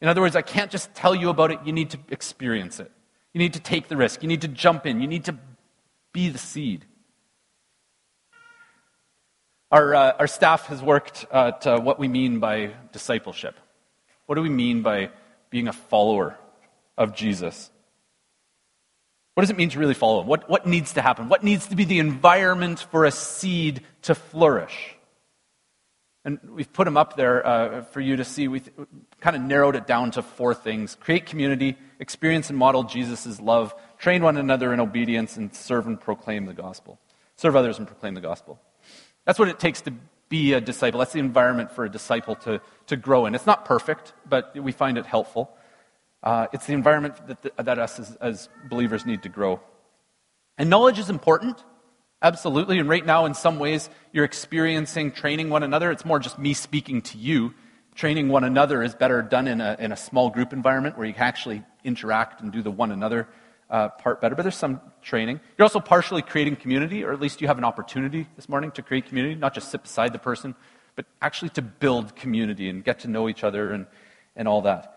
In 0.00 0.06
other 0.06 0.20
words, 0.20 0.36
I 0.36 0.42
can't 0.42 0.70
just 0.70 0.94
tell 0.94 1.12
you 1.12 1.28
about 1.28 1.50
it, 1.50 1.58
you 1.64 1.72
need 1.72 1.90
to 1.90 1.98
experience 2.08 2.78
it. 2.78 2.92
You 3.34 3.40
need 3.40 3.54
to 3.54 3.60
take 3.60 3.88
the 3.88 3.96
risk. 3.96 4.22
You 4.22 4.28
need 4.28 4.42
to 4.42 4.48
jump 4.48 4.86
in. 4.86 5.00
You 5.00 5.08
need 5.08 5.24
to 5.24 5.36
be 6.12 6.28
the 6.28 6.38
seed. 6.38 6.86
Our, 9.70 9.94
uh, 9.94 10.12
our 10.18 10.26
staff 10.26 10.66
has 10.66 10.82
worked 10.82 11.26
at 11.30 11.66
uh, 11.66 11.78
what 11.80 11.98
we 11.98 12.08
mean 12.08 12.38
by 12.38 12.72
discipleship. 12.92 13.54
What 14.24 14.36
do 14.36 14.42
we 14.42 14.48
mean 14.48 14.80
by 14.80 15.10
being 15.50 15.68
a 15.68 15.74
follower 15.74 16.38
of 16.96 17.14
Jesus? 17.14 17.70
What 19.34 19.42
does 19.42 19.50
it 19.50 19.58
mean 19.58 19.68
to 19.70 19.78
really 19.78 19.94
follow 19.94 20.22
him? 20.22 20.26
What, 20.26 20.48
what 20.48 20.66
needs 20.66 20.94
to 20.94 21.02
happen? 21.02 21.28
What 21.28 21.44
needs 21.44 21.66
to 21.68 21.76
be 21.76 21.84
the 21.84 21.98
environment 21.98 22.80
for 22.90 23.04
a 23.04 23.10
seed 23.10 23.82
to 24.02 24.14
flourish? 24.14 24.96
And 26.24 26.38
we've 26.50 26.72
put 26.72 26.86
them 26.86 26.96
up 26.96 27.16
there 27.16 27.46
uh, 27.46 27.82
for 27.82 28.00
you 28.00 28.16
to 28.16 28.24
see. 28.24 28.48
We 28.48 28.62
kind 29.20 29.36
of 29.36 29.42
narrowed 29.42 29.76
it 29.76 29.86
down 29.86 30.12
to 30.12 30.22
four 30.22 30.54
things 30.54 30.94
create 30.94 31.26
community, 31.26 31.76
experience 32.00 32.48
and 32.48 32.58
model 32.58 32.84
Jesus' 32.84 33.38
love, 33.38 33.74
train 33.98 34.22
one 34.22 34.38
another 34.38 34.72
in 34.72 34.80
obedience, 34.80 35.36
and 35.36 35.54
serve 35.54 35.86
and 35.86 36.00
proclaim 36.00 36.46
the 36.46 36.54
gospel. 36.54 36.98
Serve 37.36 37.54
others 37.54 37.78
and 37.78 37.86
proclaim 37.86 38.14
the 38.14 38.20
gospel. 38.20 38.58
That's 39.28 39.38
what 39.38 39.48
it 39.48 39.60
takes 39.60 39.82
to 39.82 39.92
be 40.30 40.54
a 40.54 40.60
disciple. 40.60 41.00
That's 41.00 41.12
the 41.12 41.18
environment 41.18 41.70
for 41.70 41.84
a 41.84 41.90
disciple 41.90 42.34
to, 42.36 42.62
to 42.86 42.96
grow 42.96 43.26
in. 43.26 43.34
It's 43.34 43.44
not 43.44 43.66
perfect, 43.66 44.14
but 44.26 44.56
we 44.56 44.72
find 44.72 44.96
it 44.96 45.04
helpful. 45.04 45.54
Uh, 46.22 46.46
it's 46.54 46.64
the 46.64 46.72
environment 46.72 47.14
that, 47.26 47.66
that 47.66 47.78
us 47.78 47.98
as, 47.98 48.16
as 48.22 48.48
believers 48.70 49.04
need 49.04 49.24
to 49.24 49.28
grow. 49.28 49.60
And 50.56 50.70
knowledge 50.70 50.98
is 50.98 51.10
important. 51.10 51.62
Absolutely. 52.22 52.78
And 52.78 52.88
right 52.88 53.04
now, 53.04 53.26
in 53.26 53.34
some 53.34 53.58
ways, 53.58 53.90
you're 54.14 54.24
experiencing 54.24 55.12
training 55.12 55.50
one 55.50 55.62
another. 55.62 55.90
It's 55.90 56.06
more 56.06 56.18
just 56.18 56.38
me 56.38 56.54
speaking 56.54 57.02
to 57.02 57.18
you 57.18 57.52
training 57.94 58.28
one 58.28 58.44
another 58.44 58.82
is 58.82 58.94
better 58.94 59.20
done 59.20 59.46
in 59.48 59.60
a, 59.60 59.76
in 59.78 59.90
a 59.90 59.96
small 59.96 60.30
group 60.30 60.52
environment 60.52 60.96
where 60.96 61.06
you 61.06 61.12
can 61.12 61.24
actually 61.24 61.64
interact 61.84 62.40
and 62.40 62.52
do 62.52 62.62
the 62.62 62.70
one 62.70 62.92
another 62.92 63.28
uh, 63.70 63.88
part 63.90 64.20
better. 64.20 64.34
But 64.34 64.42
there's 64.42 64.56
some 64.56 64.80
training. 65.02 65.40
You're 65.56 65.64
also 65.64 65.80
partially 65.80 66.22
creating 66.22 66.56
community, 66.56 67.04
or 67.04 67.12
at 67.12 67.20
least 67.20 67.40
you 67.40 67.48
have 67.48 67.58
an 67.58 67.64
opportunity 67.64 68.26
this 68.36 68.48
morning 68.48 68.70
to 68.72 68.82
create 68.82 69.06
community, 69.06 69.34
not 69.34 69.54
just 69.54 69.70
sit 69.70 69.82
beside 69.82 70.12
the 70.12 70.18
person, 70.18 70.54
but 70.96 71.06
actually 71.22 71.50
to 71.50 71.62
build 71.62 72.16
community 72.16 72.68
and 72.68 72.84
get 72.84 73.00
to 73.00 73.08
know 73.08 73.28
each 73.28 73.44
other 73.44 73.70
and, 73.72 73.86
and 74.34 74.48
all 74.48 74.62
that. 74.62 74.94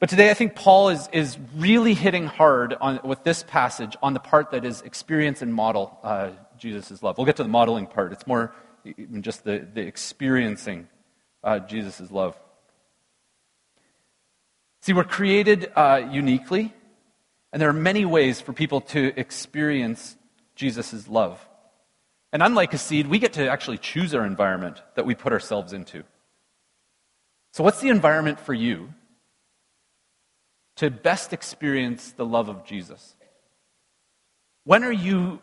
But 0.00 0.10
today 0.10 0.30
I 0.30 0.34
think 0.34 0.54
Paul 0.54 0.90
is, 0.90 1.08
is 1.12 1.38
really 1.56 1.94
hitting 1.94 2.26
hard 2.26 2.74
on, 2.74 3.00
with 3.04 3.24
this 3.24 3.42
passage 3.42 3.96
on 4.02 4.12
the 4.12 4.20
part 4.20 4.50
that 4.50 4.64
is 4.64 4.82
experience 4.82 5.40
and 5.40 5.54
model 5.54 5.98
uh, 6.02 6.30
Jesus' 6.58 7.02
love. 7.02 7.16
We'll 7.16 7.26
get 7.26 7.36
to 7.36 7.42
the 7.42 7.48
modeling 7.48 7.86
part. 7.86 8.12
It's 8.12 8.26
more 8.26 8.54
than 8.84 9.22
just 9.22 9.44
the, 9.44 9.66
the 9.72 9.80
experiencing 9.80 10.88
uh, 11.42 11.60
Jesus' 11.60 12.10
love. 12.10 12.38
See, 14.80 14.92
we're 14.92 15.04
created 15.04 15.72
uh, 15.74 16.06
uniquely, 16.10 16.74
and 17.54 17.60
there 17.60 17.68
are 17.68 17.72
many 17.72 18.04
ways 18.04 18.40
for 18.40 18.52
people 18.52 18.80
to 18.80 19.12
experience 19.16 20.16
Jesus' 20.56 21.06
love. 21.06 21.38
And 22.32 22.42
unlike 22.42 22.74
a 22.74 22.78
seed, 22.78 23.06
we 23.06 23.20
get 23.20 23.34
to 23.34 23.48
actually 23.48 23.78
choose 23.78 24.12
our 24.12 24.26
environment 24.26 24.82
that 24.96 25.06
we 25.06 25.14
put 25.14 25.32
ourselves 25.32 25.72
into. 25.72 26.02
So, 27.52 27.62
what's 27.62 27.80
the 27.80 27.90
environment 27.90 28.40
for 28.40 28.54
you 28.54 28.92
to 30.78 30.90
best 30.90 31.32
experience 31.32 32.10
the 32.10 32.26
love 32.26 32.48
of 32.48 32.64
Jesus? 32.64 33.14
When 34.64 34.82
are 34.82 34.90
you 34.90 35.38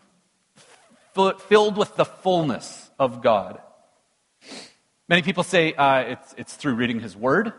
f- 1.16 1.42
filled 1.44 1.78
with 1.78 1.96
the 1.96 2.04
fullness 2.04 2.92
of 3.00 3.22
God? 3.22 3.62
Many 5.08 5.22
people 5.22 5.44
say 5.44 5.72
uh, 5.72 6.00
it's, 6.02 6.36
it's 6.38 6.56
through 6.56 6.74
reading 6.74 7.00
His 7.00 7.16
Word. 7.16 7.54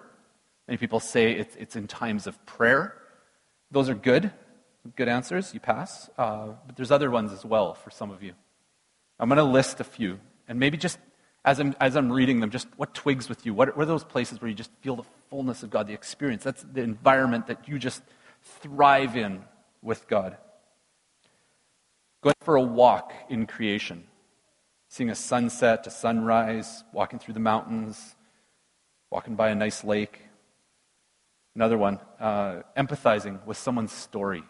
Many 0.69 0.77
people 0.77 1.01
say 1.01 1.33
it's, 1.33 1.57
it's 1.57 1.75
in 1.75 1.87
times 1.87 2.27
of 2.27 2.45
prayer. 2.45 2.99
Those 3.71 3.88
are 3.88 3.95
good, 3.95 4.31
good 4.97 5.09
answers. 5.09 5.53
You 5.55 5.61
pass. 5.61 6.11
Uh, 6.18 6.49
but 6.66 6.77
there's 6.77 6.90
other 6.90 7.11
ones 7.11 7.33
as 7.33 7.45
well 7.45 7.75
for 7.75 7.90
some 7.90 8.11
of 8.11 8.23
you. 8.23 8.33
I'm 9.18 9.29
going 9.29 9.37
to 9.38 9.45
list 9.45 9.81
a 9.81 9.85
few. 9.85 10.21
And 10.49 10.59
maybe 10.59 10.77
just 10.77 10.99
as 11.45 11.59
I'm, 11.59 11.75
as 11.81 11.97
I'm 11.97 12.11
reading 12.11 12.40
them, 12.40 12.51
just 12.51 12.68
what 12.77 12.95
twigs 12.95 13.29
with 13.29 13.47
you? 13.47 13.55
What, 13.55 13.77
what 13.77 13.85
are 13.85 13.87
those 13.87 14.05
places 14.05 14.40
where 14.40 14.49
you 14.49 14.55
just 14.55 14.71
feel 14.81 14.97
the 14.97 15.05
fullness 15.31 15.62
of 15.62 15.71
God, 15.71 15.87
the 15.87 15.92
experience? 15.92 16.45
That's 16.45 16.62
the 16.62 16.83
environment 16.83 17.47
that 17.47 17.68
you 17.68 17.79
just 17.79 18.03
thrive 18.61 19.16
in 19.16 19.42
with 19.83 20.07
God. 20.09 20.37
Going 22.23 22.35
for 22.40 22.57
a 22.57 22.62
walk 22.62 23.12
in 23.29 23.47
creation 23.47 24.05
seeing 24.92 25.09
a 25.09 25.14
sunset, 25.14 25.87
a 25.87 25.90
sunrise, 25.90 26.85
walking 26.92 27.18
through 27.18 27.33
the 27.33 27.40
mountains, 27.40 28.14
walking 29.11 29.35
by 29.35 29.49
a 29.49 29.55
nice 29.55 29.83
lake. 29.85 30.21
Another 31.55 31.79
one, 31.79 31.99
uh, 32.21 32.61
empathizing 32.77 33.42
with 33.47 33.57
someone's 33.57 33.90
story. 33.90 34.42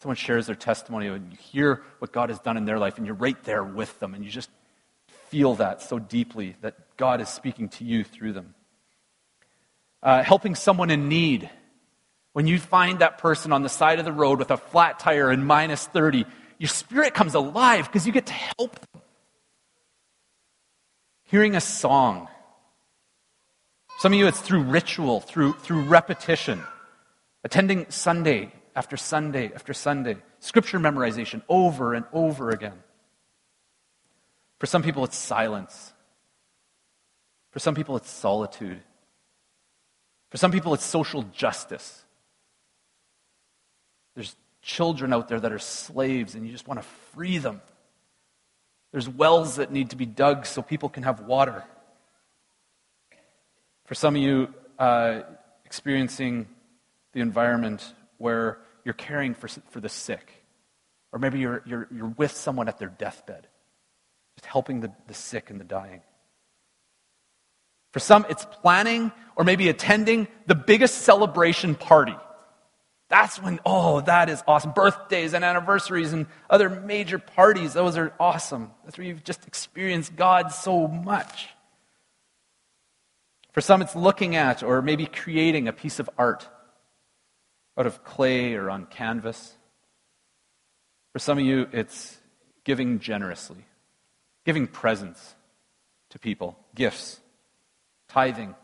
Someone 0.00 0.16
shares 0.16 0.46
their 0.46 0.56
testimony, 0.56 1.06
and 1.06 1.32
you 1.32 1.38
hear 1.38 1.82
what 1.98 2.12
God 2.12 2.28
has 2.28 2.38
done 2.38 2.56
in 2.56 2.64
their 2.64 2.78
life, 2.78 2.98
and 2.98 3.06
you're 3.06 3.14
right 3.14 3.42
there 3.44 3.64
with 3.64 3.98
them, 4.00 4.14
and 4.14 4.24
you 4.24 4.30
just 4.30 4.50
feel 5.28 5.54
that 5.56 5.82
so 5.82 5.98
deeply 5.98 6.56
that 6.60 6.74
God 6.96 7.20
is 7.20 7.28
speaking 7.28 7.68
to 7.70 7.84
you 7.84 8.04
through 8.04 8.34
them. 8.34 8.54
Uh, 10.02 10.22
helping 10.22 10.54
someone 10.54 10.90
in 10.90 11.08
need. 11.08 11.48
When 12.34 12.46
you 12.46 12.58
find 12.58 12.98
that 12.98 13.18
person 13.18 13.52
on 13.52 13.62
the 13.62 13.68
side 13.68 13.98
of 13.98 14.04
the 14.04 14.12
road 14.12 14.38
with 14.38 14.50
a 14.50 14.56
flat 14.56 14.98
tire 14.98 15.30
and 15.30 15.46
minus 15.46 15.86
30, 15.86 16.26
your 16.58 16.68
spirit 16.68 17.14
comes 17.14 17.34
alive 17.34 17.86
because 17.86 18.06
you 18.06 18.12
get 18.12 18.26
to 18.26 18.32
help 18.32 18.78
them 18.78 19.02
hearing 21.34 21.56
a 21.56 21.60
song. 21.60 22.28
Some 23.98 24.12
of 24.12 24.18
you, 24.20 24.28
it's 24.28 24.40
through 24.40 24.62
ritual, 24.62 25.18
through, 25.18 25.54
through 25.54 25.82
repetition, 25.82 26.62
attending 27.42 27.86
Sunday 27.90 28.52
after 28.74 28.96
Sunday 28.96 29.52
after 29.54 29.72
Sunday, 29.72 30.16
scripture 30.40 30.78
memorization 30.78 31.42
over 31.48 31.94
and 31.94 32.04
over 32.12 32.50
again. 32.50 32.82
For 34.58 34.66
some 34.66 34.82
people, 34.82 35.04
it's 35.04 35.16
silence. 35.16 35.92
For 37.50 37.58
some 37.58 37.74
people, 37.74 37.96
it's 37.96 38.10
solitude. 38.10 38.80
For 40.30 40.38
some 40.38 40.50
people, 40.50 40.74
it's 40.74 40.84
social 40.84 41.22
justice. 41.22 42.04
There's 44.14 44.34
children 44.62 45.12
out 45.12 45.28
there 45.28 45.38
that 45.38 45.52
are 45.52 45.58
slaves, 45.58 46.34
and 46.34 46.46
you 46.46 46.52
just 46.52 46.66
want 46.66 46.80
to 46.80 46.86
free 47.14 47.38
them. 47.38 47.60
There's 48.90 49.08
wells 49.08 49.56
that 49.56 49.70
need 49.70 49.90
to 49.90 49.96
be 49.96 50.06
dug 50.06 50.46
so 50.46 50.62
people 50.62 50.88
can 50.88 51.02
have 51.02 51.20
water. 51.20 51.64
For 53.86 53.94
some 53.94 54.16
of 54.16 54.22
you, 54.22 54.54
uh, 54.78 55.22
experiencing 55.64 56.48
the 57.12 57.20
environment 57.20 57.94
where 58.24 58.58
you're 58.84 58.94
caring 58.94 59.34
for, 59.34 59.48
for 59.70 59.80
the 59.80 59.88
sick, 59.88 60.32
or 61.12 61.18
maybe 61.18 61.38
you're, 61.38 61.62
you're, 61.66 61.88
you're 61.90 62.14
with 62.16 62.32
someone 62.32 62.68
at 62.68 62.78
their 62.78 62.88
deathbed, 62.88 63.46
just 64.36 64.46
helping 64.46 64.80
the, 64.80 64.92
the 65.06 65.14
sick 65.14 65.50
and 65.50 65.60
the 65.60 65.64
dying. 65.64 66.00
For 67.92 68.00
some, 68.00 68.26
it's 68.28 68.44
planning 68.62 69.12
or 69.36 69.44
maybe 69.44 69.68
attending 69.68 70.26
the 70.46 70.54
biggest 70.54 71.02
celebration 71.02 71.74
party 71.74 72.16
that's 73.08 73.40
when, 73.40 73.60
oh, 73.64 74.00
that 74.00 74.28
is 74.28 74.42
awesome. 74.46 74.72
Birthdays 74.72 75.34
and 75.34 75.44
anniversaries 75.44 76.12
and 76.12 76.26
other 76.48 76.68
major 76.68 77.18
parties, 77.18 77.72
those 77.72 77.96
are 77.96 78.12
awesome. 78.18 78.70
That's 78.84 78.98
where 78.98 79.06
you've 79.06 79.24
just 79.24 79.46
experienced 79.46 80.16
God 80.16 80.52
so 80.52 80.88
much. 80.88 81.48
For 83.52 83.60
some, 83.60 83.82
it's 83.82 83.94
looking 83.94 84.34
at 84.34 84.62
or 84.62 84.82
maybe 84.82 85.06
creating 85.06 85.68
a 85.68 85.72
piece 85.72 86.00
of 86.00 86.10
art 86.18 86.48
out 87.76 87.86
of 87.86 88.04
clay 88.04 88.54
or 88.54 88.70
on 88.70 88.86
canvas. 88.86 89.54
For 91.12 91.18
some 91.18 91.38
of 91.38 91.44
you, 91.44 91.68
it's 91.72 92.18
giving 92.64 92.98
generously, 92.98 93.64
giving 94.44 94.66
presents 94.66 95.34
to 96.10 96.18
people, 96.18 96.58
gifts, 96.74 97.20
tithing. 98.08 98.54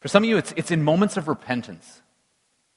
For 0.00 0.08
some 0.08 0.22
of 0.22 0.28
you, 0.28 0.36
it's, 0.36 0.52
it's 0.56 0.70
in 0.70 0.82
moments 0.82 1.16
of 1.16 1.28
repentance 1.28 2.02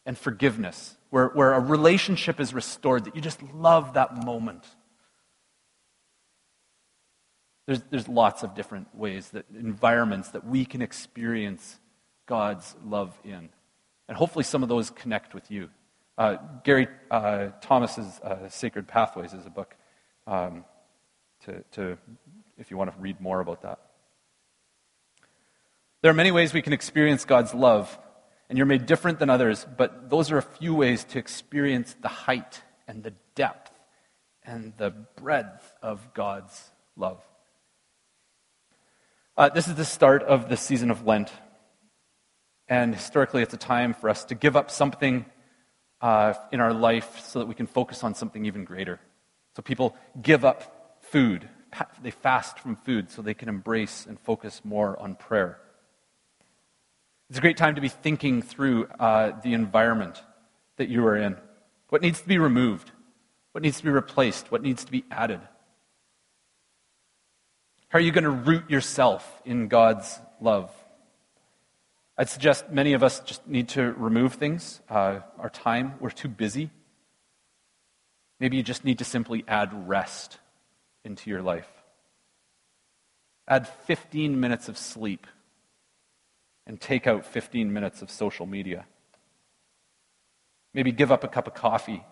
and 0.06 0.18
forgiveness, 0.18 0.96
where, 1.12 1.28
where 1.28 1.54
a 1.54 1.60
relationship 1.60 2.40
is 2.40 2.54
restored, 2.54 3.06
that 3.06 3.16
you 3.16 3.22
just 3.22 3.42
love 3.54 3.94
that 3.94 4.26
moment. 4.26 4.66
There's, 7.68 7.82
there's 7.92 8.08
lots 8.08 8.42
of 8.42 8.56
different 8.56 8.96
ways, 8.96 9.30
that 9.30 9.46
environments 9.54 10.30
that 10.30 10.46
we 10.46 10.66
can 10.66 10.82
experience 10.82 11.80
God's 12.26 12.76
love 12.84 13.16
in. 13.24 13.50
And 14.10 14.18
hopefully 14.18 14.44
some 14.44 14.64
of 14.64 14.70
those 14.70 14.90
connect 14.90 15.36
with 15.36 15.52
you. 15.52 15.70
Uh, 16.18 16.38
Gary 16.64 16.88
uh, 17.12 17.50
Thomas's 17.62 18.20
uh, 18.20 18.50
Sacred 18.50 18.88
Pathways 18.88 19.34
is 19.34 19.46
a 19.46 19.52
book 19.52 19.76
um, 20.26 20.66
to, 21.46 21.64
to, 21.74 21.98
if 22.58 22.72
you 22.72 22.78
want 22.78 22.92
to 22.92 23.00
read 23.00 23.22
more 23.22 23.40
about 23.40 23.62
that. 23.62 23.80
There 26.02 26.10
are 26.10 26.16
many 26.16 26.32
ways 26.32 26.54
we 26.54 26.64
can 26.64 26.74
experience 26.74 27.24
God's 27.24 27.54
love 27.54 27.98
and 28.50 28.58
you're 28.58 28.66
made 28.66 28.88
different 28.88 29.20
than 29.20 29.30
others, 29.30 29.68
but 29.78 30.10
those 30.10 30.32
are 30.32 30.40
a 30.40 30.42
few 30.42 30.74
ways 30.74 31.04
to 31.06 31.20
experience 31.20 31.96
the 32.02 32.08
height 32.08 32.64
and 32.88 33.04
the 33.04 33.14
depth 33.36 33.72
and 34.44 34.74
the 34.78 34.90
breadth 34.90 35.72
of 35.84 36.16
God's 36.16 36.72
love. 36.98 37.22
Uh, 39.38 39.50
this 39.50 39.68
is 39.68 39.76
the 39.76 39.86
start 39.86 40.24
of 40.24 40.50
the 40.50 40.58
season 40.58 40.90
of 40.90 41.06
Lent. 41.06 41.32
And 42.70 42.94
historically, 42.94 43.42
it's 43.42 43.54
a 43.54 43.58
time 43.58 43.96
for 43.96 44.10
us 44.10 44.24
to 44.26 44.36
give 44.36 44.56
up 44.56 44.70
something 44.70 45.26
uh, 46.02 46.36
in 46.52 46.60
our 46.60 46.72
life 46.72 47.20
so 47.26 47.40
that 47.40 47.48
we 47.48 47.56
can 47.56 47.66
focus 47.66 48.04
on 48.04 48.14
something 48.14 48.46
even 48.46 48.64
greater. 48.64 49.00
So 49.56 49.64
people 49.64 49.96
give 50.22 50.46
up 50.46 51.02
food, 51.02 51.50
they 52.02 52.12
fast 52.12 52.60
from 52.60 52.76
food 52.76 53.10
so 53.10 53.22
they 53.22 53.34
can 53.34 53.50
embrace 53.50 54.06
and 54.08 54.20
focus 54.20 54.62
more 54.64 54.98
on 55.00 55.16
prayer. 55.16 55.60
It's 57.30 57.40
a 57.40 57.42
great 57.42 57.58
time 57.58 57.76
to 57.76 57.82
be 57.82 57.90
thinking 57.90 58.42
through 58.42 58.86
uh, 59.00 59.40
the 59.42 59.54
environment 59.54 60.22
that 60.78 60.90
you 60.90 61.06
are 61.06 61.18
in. 61.18 61.38
What 61.90 62.02
needs 62.02 62.22
to 62.22 62.28
be 62.28 62.38
removed? 62.38 62.92
What 63.52 63.64
needs 63.64 63.78
to 63.78 63.84
be 63.84 63.90
replaced? 63.90 64.52
What 64.52 64.62
needs 64.62 64.86
to 64.86 64.92
be 64.92 65.04
added? 65.10 65.42
How 67.90 67.98
are 67.98 68.02
you 68.02 68.12
going 68.12 68.24
to 68.24 68.30
root 68.30 68.70
yourself 68.70 69.42
in 69.44 69.68
God's 69.68 70.20
love? 70.40 70.72
I'd 72.20 72.28
suggest 72.28 72.70
many 72.70 72.92
of 72.92 73.02
us 73.02 73.22
just 73.22 73.48
need 73.48 73.70
to 73.70 73.94
remove 73.94 74.34
things. 74.34 74.82
Uh, 74.90 75.22
our 75.38 75.50
time, 75.50 75.94
we're 76.02 76.10
too 76.10 76.28
busy. 76.28 76.70
Maybe 78.42 78.58
you 78.58 78.64
just 78.64 78.84
need 78.84 78.98
to 78.98 79.06
simply 79.06 79.46
add 79.48 79.88
rest 79.88 80.38
into 81.06 81.30
your 81.30 81.42
life. 81.42 81.70
Add 83.48 83.70
15 83.70 84.38
minutes 84.38 84.68
of 84.68 84.78
sleep 84.78 85.28
and 86.68 86.80
take 86.82 87.08
out 87.08 87.26
15 87.26 87.72
minutes 87.72 88.02
of 88.02 88.12
social 88.12 88.46
media. 88.46 88.86
Maybe 90.74 90.92
give 90.92 91.14
up 91.14 91.24
a 91.24 91.30
cup 91.30 91.48
of 91.48 91.54
coffee 91.54 92.04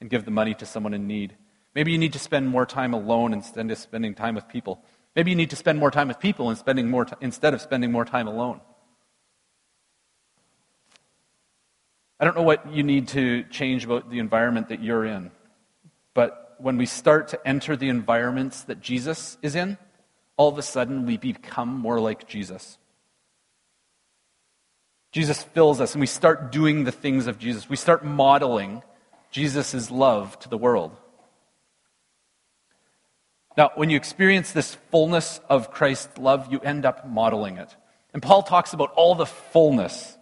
and 0.00 0.10
give 0.10 0.24
the 0.24 0.32
money 0.32 0.54
to 0.54 0.66
someone 0.66 0.92
in 0.92 1.06
need. 1.06 1.36
Maybe 1.72 1.92
you 1.92 1.98
need 1.98 2.14
to 2.14 2.18
spend 2.18 2.48
more 2.48 2.66
time 2.66 2.92
alone 2.92 3.32
instead 3.32 3.70
of 3.70 3.78
spending 3.78 4.14
time 4.14 4.34
with 4.34 4.48
people. 4.48 4.82
Maybe 5.14 5.30
you 5.30 5.36
need 5.36 5.50
to 5.50 5.56
spend 5.56 5.78
more 5.78 5.92
time 5.92 6.08
with 6.08 6.18
people 6.18 6.52
spending 6.56 6.90
more 6.90 7.04
t- 7.04 7.14
instead 7.20 7.54
of 7.54 7.60
spending 7.60 7.92
more 7.92 8.04
time 8.04 8.26
alone. 8.26 8.60
I 12.20 12.24
don't 12.24 12.36
know 12.36 12.42
what 12.42 12.72
you 12.72 12.82
need 12.82 13.08
to 13.08 13.42
change 13.44 13.84
about 13.84 14.10
the 14.10 14.18
environment 14.18 14.68
that 14.68 14.82
you're 14.82 15.04
in, 15.04 15.30
but 16.14 16.54
when 16.58 16.76
we 16.76 16.86
start 16.86 17.28
to 17.28 17.48
enter 17.48 17.76
the 17.76 17.88
environments 17.88 18.62
that 18.64 18.80
Jesus 18.80 19.36
is 19.42 19.54
in, 19.54 19.76
all 20.36 20.48
of 20.48 20.58
a 20.58 20.62
sudden 20.62 21.06
we 21.06 21.16
become 21.16 21.68
more 21.68 22.00
like 22.00 22.28
Jesus. 22.28 22.78
Jesus 25.12 25.42
fills 25.42 25.80
us, 25.80 25.94
and 25.94 26.00
we 26.00 26.06
start 26.06 26.50
doing 26.50 26.84
the 26.84 26.92
things 26.92 27.26
of 27.26 27.38
Jesus. 27.38 27.68
We 27.68 27.76
start 27.76 28.04
modeling 28.04 28.82
Jesus' 29.30 29.90
love 29.90 30.38
to 30.40 30.48
the 30.48 30.58
world. 30.58 30.96
Now, 33.56 33.70
when 33.76 33.90
you 33.90 33.96
experience 33.96 34.50
this 34.50 34.76
fullness 34.90 35.40
of 35.48 35.70
Christ's 35.70 36.18
love, 36.18 36.50
you 36.50 36.58
end 36.60 36.84
up 36.84 37.06
modeling 37.06 37.58
it. 37.58 37.74
And 38.12 38.22
Paul 38.22 38.42
talks 38.42 38.72
about 38.72 38.92
all 38.92 39.14
the 39.14 39.26
fullness, 39.26 40.13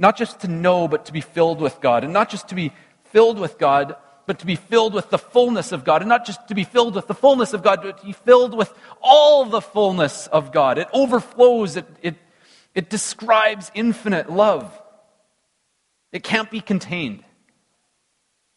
not 0.00 0.16
just 0.16 0.40
to 0.40 0.48
know, 0.48 0.88
but 0.88 1.04
to 1.04 1.12
be 1.12 1.20
filled 1.20 1.60
with 1.60 1.78
God. 1.82 2.04
And 2.04 2.12
not 2.14 2.30
just 2.30 2.48
to 2.48 2.54
be 2.54 2.72
filled 3.10 3.38
with 3.38 3.58
God, 3.58 3.96
but 4.26 4.38
to 4.38 4.46
be 4.46 4.56
filled 4.56 4.94
with 4.94 5.10
the 5.10 5.18
fullness 5.18 5.72
of 5.72 5.84
God. 5.84 6.00
And 6.00 6.08
not 6.08 6.24
just 6.24 6.48
to 6.48 6.54
be 6.54 6.64
filled 6.64 6.94
with 6.94 7.06
the 7.06 7.14
fullness 7.14 7.52
of 7.52 7.62
God, 7.62 7.80
but 7.82 7.98
to 7.98 8.06
be 8.06 8.12
filled 8.12 8.56
with 8.56 8.72
all 9.02 9.44
the 9.44 9.60
fullness 9.60 10.26
of 10.28 10.52
God. 10.52 10.78
It 10.78 10.88
overflows, 10.94 11.76
it, 11.76 11.84
it, 12.00 12.14
it 12.74 12.88
describes 12.88 13.70
infinite 13.74 14.30
love. 14.30 14.72
It 16.12 16.24
can't 16.24 16.50
be 16.50 16.62
contained. 16.62 17.22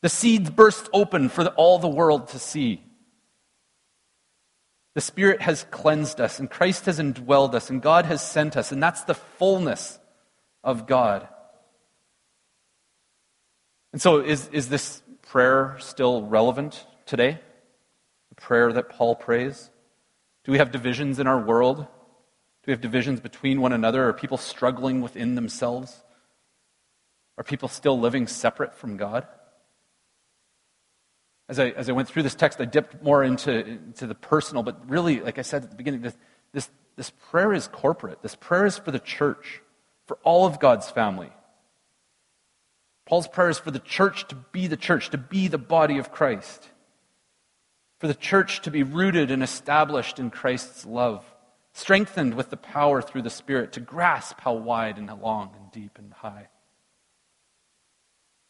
The 0.01 0.07
seeds 0.07 0.49
burst 0.49 0.89
open 0.93 1.27
for 1.27 1.45
all 1.47 1.77
the 1.77 1.89
world 1.89 2.29
to 2.29 2.39
see. 2.39 2.81
The 4.95 5.01
Spirit 5.01 5.41
has 5.41 5.65
cleansed 5.71 6.21
us, 6.21 6.39
and 6.39 6.49
Christ 6.49 6.85
has 6.85 6.99
indwelled 6.99 7.53
us, 7.53 7.69
and 7.69 7.81
God 7.81 8.05
has 8.05 8.21
sent 8.21 8.55
us, 8.55 8.71
and 8.71 8.81
that's 8.81 9.03
the 9.03 9.15
fullness 9.15 9.99
of 10.63 10.87
God. 10.87 11.27
And 13.93 14.01
so, 14.01 14.19
is, 14.19 14.49
is 14.51 14.69
this 14.69 15.01
prayer 15.21 15.77
still 15.79 16.23
relevant 16.23 16.85
today? 17.05 17.39
The 18.29 18.35
prayer 18.35 18.73
that 18.73 18.89
Paul 18.89 19.15
prays? 19.15 19.69
Do 20.43 20.51
we 20.51 20.57
have 20.57 20.71
divisions 20.71 21.19
in 21.19 21.27
our 21.27 21.39
world? 21.39 21.77
Do 21.77 21.85
we 22.67 22.71
have 22.71 22.81
divisions 22.81 23.19
between 23.19 23.61
one 23.61 23.71
another? 23.71 24.07
Are 24.09 24.13
people 24.13 24.37
struggling 24.37 25.01
within 25.01 25.35
themselves? 25.35 26.03
Are 27.37 27.43
people 27.43 27.69
still 27.69 27.99
living 27.99 28.27
separate 28.27 28.75
from 28.75 28.97
God? 28.97 29.27
As 31.47 31.59
I, 31.59 31.69
as 31.69 31.87
I 31.87 31.91
went 31.91 32.07
through 32.07 32.23
this 32.23 32.35
text, 32.35 32.59
I 32.59 32.65
dipped 32.65 33.03
more 33.03 33.23
into, 33.23 33.53
into 33.53 34.07
the 34.07 34.15
personal, 34.15 34.63
but 34.63 34.89
really, 34.89 35.19
like 35.19 35.37
I 35.37 35.41
said 35.43 35.63
at 35.63 35.69
the 35.69 35.75
beginning, 35.75 36.01
this, 36.01 36.17
this, 36.51 36.69
this 36.95 37.11
prayer 37.29 37.53
is 37.53 37.67
corporate. 37.67 38.21
This 38.21 38.35
prayer 38.35 38.65
is 38.65 38.77
for 38.77 38.91
the 38.91 38.99
church, 38.99 39.61
for 40.07 40.17
all 40.23 40.47
of 40.47 40.59
God's 40.59 40.89
family. 40.89 41.31
Paul's 43.05 43.27
prayer 43.27 43.49
is 43.49 43.59
for 43.59 43.71
the 43.71 43.79
church 43.79 44.27
to 44.29 44.35
be 44.35 44.67
the 44.67 44.77
church, 44.77 45.09
to 45.09 45.17
be 45.17 45.47
the 45.47 45.57
body 45.57 45.97
of 45.97 46.11
Christ, 46.11 46.69
for 47.99 48.07
the 48.07 48.13
church 48.13 48.61
to 48.61 48.71
be 48.71 48.83
rooted 48.83 49.31
and 49.31 49.43
established 49.43 50.19
in 50.19 50.29
Christ's 50.29 50.85
love, 50.85 51.25
strengthened 51.73 52.35
with 52.35 52.49
the 52.49 52.57
power 52.57 53.01
through 53.01 53.23
the 53.23 53.29
Spirit 53.29 53.73
to 53.73 53.79
grasp 53.79 54.39
how 54.39 54.53
wide 54.53 54.97
and 54.97 55.07
long 55.21 55.51
and 55.55 55.71
deep 55.71 55.97
and 55.97 56.13
high. 56.13 56.47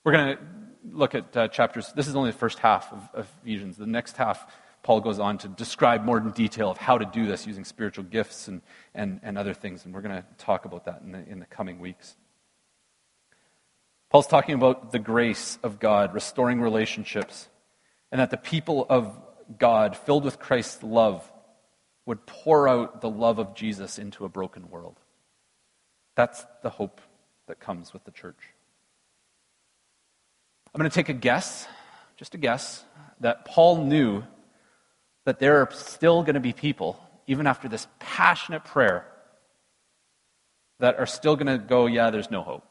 We're 0.03 0.11
going 0.11 0.37
to 0.37 0.43
look 0.91 1.15
at 1.15 1.35
uh, 1.35 1.47
chapters, 1.47 1.91
this 1.95 2.07
is 2.07 2.15
only 2.15 2.31
the 2.31 2.37
first 2.37 2.59
half 2.59 2.91
of, 2.91 3.09
of 3.13 3.27
Ephesians. 3.41 3.77
The 3.77 3.87
next 3.87 4.17
half, 4.17 4.45
Paul 4.83 4.99
goes 4.99 5.17
on 5.17 5.37
to 5.39 5.47
describe 5.47 6.03
more 6.03 6.17
in 6.17 6.29
detail 6.31 6.69
of 6.69 6.77
how 6.77 6.97
to 6.97 7.05
do 7.05 7.25
this 7.25 7.47
using 7.47 7.63
spiritual 7.63 8.03
gifts 8.03 8.49
and, 8.49 8.61
and, 8.93 9.19
and 9.23 9.37
other 9.37 9.53
things. 9.53 9.85
And 9.85 9.93
we're 9.93 10.01
going 10.01 10.15
to 10.15 10.25
talk 10.37 10.65
about 10.65 10.85
that 10.85 11.01
in 11.01 11.13
the, 11.13 11.25
in 11.27 11.39
the 11.39 11.45
coming 11.45 11.79
weeks. 11.79 12.17
Paul's 14.13 14.27
talking 14.27 14.53
about 14.53 14.91
the 14.91 14.99
grace 14.99 15.57
of 15.63 15.79
God, 15.79 16.13
restoring 16.13 16.61
relationships, 16.61 17.49
and 18.11 18.21
that 18.21 18.29
the 18.29 18.37
people 18.37 18.85
of 18.87 19.11
God, 19.57 19.97
filled 19.97 20.23
with 20.23 20.37
Christ's 20.37 20.83
love, 20.83 21.29
would 22.05 22.27
pour 22.27 22.69
out 22.69 23.01
the 23.01 23.09
love 23.09 23.39
of 23.39 23.55
Jesus 23.55 23.97
into 23.97 24.23
a 24.23 24.29
broken 24.29 24.69
world. 24.69 24.99
That's 26.15 26.45
the 26.61 26.69
hope 26.69 27.01
that 27.47 27.59
comes 27.59 27.91
with 27.91 28.03
the 28.03 28.11
church. 28.11 28.37
I'm 30.71 30.79
going 30.79 30.91
to 30.91 30.93
take 30.93 31.09
a 31.09 31.13
guess, 31.13 31.67
just 32.15 32.35
a 32.35 32.37
guess, 32.37 32.83
that 33.19 33.45
Paul 33.45 33.83
knew 33.83 34.21
that 35.25 35.39
there 35.39 35.57
are 35.57 35.69
still 35.71 36.21
going 36.21 36.35
to 36.35 36.39
be 36.39 36.53
people, 36.53 37.03
even 37.25 37.47
after 37.47 37.67
this 37.67 37.87
passionate 37.97 38.63
prayer, 38.63 39.07
that 40.79 40.99
are 40.99 41.07
still 41.07 41.35
going 41.35 41.47
to 41.47 41.57
go, 41.57 41.87
yeah, 41.87 42.11
there's 42.11 42.29
no 42.29 42.43
hope. 42.43 42.67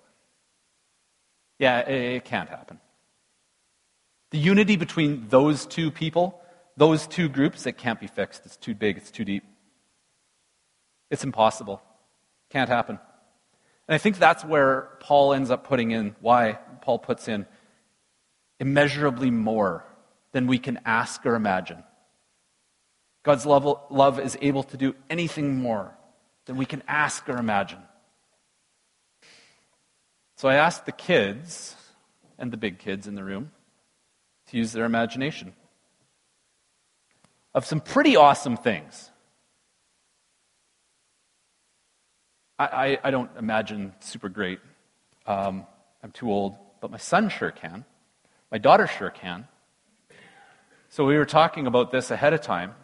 Yeah, 1.63 1.79
it, 1.89 2.25
can't 2.25 2.49
happen. 2.49 2.81
The 4.33 4.39
unity 4.39 4.75
between 4.75 5.29
those 5.29 5.65
two 5.65 5.93
people, 5.93 6.41
those 6.77 7.07
two 7.07 7.29
groups, 7.29 7.67
it 7.67 7.79
can't 7.79 8.01
be 8.01 8.09
fixed. 8.09 8.45
It's 8.45 8.57
too 8.57 8.75
big, 8.75 8.97
it's 8.97 9.13
too 9.13 9.25
deep. 9.25 9.45
It's 11.09 11.23
impossible. 11.23 11.81
Can't 12.51 12.69
happen. 12.69 12.99
And 13.87 13.95
I 13.95 13.99
think 13.99 14.19
that's 14.19 14.45
where 14.45 14.89
Paul 14.99 15.35
ends 15.35 15.53
up 15.53 15.63
putting 15.63 15.93
in, 15.93 16.17
why 16.21 16.59
Paul 16.81 16.99
puts 16.99 17.29
in 17.29 17.47
immeasurably 18.59 19.31
more 19.31 19.85
than 20.33 20.49
we 20.49 20.59
can 20.59 20.81
ask 20.85 21.25
or 21.25 21.37
imagine. 21.37 21.85
God's 23.23 23.47
love, 23.47 23.83
love 23.89 24.19
is 24.19 24.37
able 24.43 24.65
to 24.65 24.77
do 24.77 24.97
anything 25.09 25.63
more 25.63 25.97
than 26.47 26.57
we 26.57 26.67
can 26.67 26.83
ask 26.89 27.29
or 27.29 27.39
imagine. 27.39 27.83
So 30.43 30.49
I 30.49 30.57
asked 30.57 30.87
the 30.87 30.91
kids 30.91 31.77
and 32.37 32.53
the 32.53 32.57
big 32.57 32.81
kids 32.81 33.07
in 33.07 33.15
the 33.15 33.23
room 33.23 33.53
to 34.49 34.57
use 34.57 34.73
their 34.73 34.85
imagination 34.85 35.53
of 37.55 37.65
some 37.65 37.79
pretty 37.79 38.17
awesome 38.17 38.57
things. 38.57 39.13
I, 42.59 42.67
I, 42.67 42.99
I 43.05 43.11
don't 43.13 43.31
imagine 43.39 43.93
super 44.01 44.29
great. 44.29 44.59
Um, 45.27 45.65
I'm 46.03 46.11
too 46.11 46.29
old, 46.29 46.57
but 46.81 46.91
my 46.91 46.99
son 46.99 47.29
sure 47.29 47.53
can. 47.53 47.85
My 48.51 48.59
daughter 48.59 48.89
sure 48.89 49.11
can. 49.11 49.47
So 50.89 51.05
we 51.05 51.17
were 51.19 51.25
talking 51.25 51.69
about 51.69 51.93
this 51.93 52.11
ahead 52.11 52.33
of 52.33 52.41
time, 52.41 52.75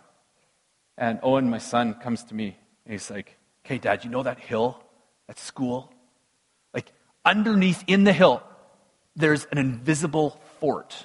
and 0.97 1.19
Owen, 1.25 1.51
my 1.51 1.59
son, 1.59 1.95
comes 1.95 2.23
to 2.23 2.37
me 2.37 2.57
and 2.85 2.93
he's 2.93 3.11
like, 3.11 3.37
Okay, 3.67 3.79
Dad, 3.79 4.05
you 4.05 4.11
know 4.11 4.23
that 4.23 4.39
hill 4.39 4.81
at 5.29 5.41
school? 5.41 5.93
Underneath 7.29 7.85
in 7.87 8.05
the 8.05 8.13
hill, 8.13 8.43
there's 9.15 9.47
an 9.53 9.59
invisible 9.59 10.41
fort. 10.61 11.05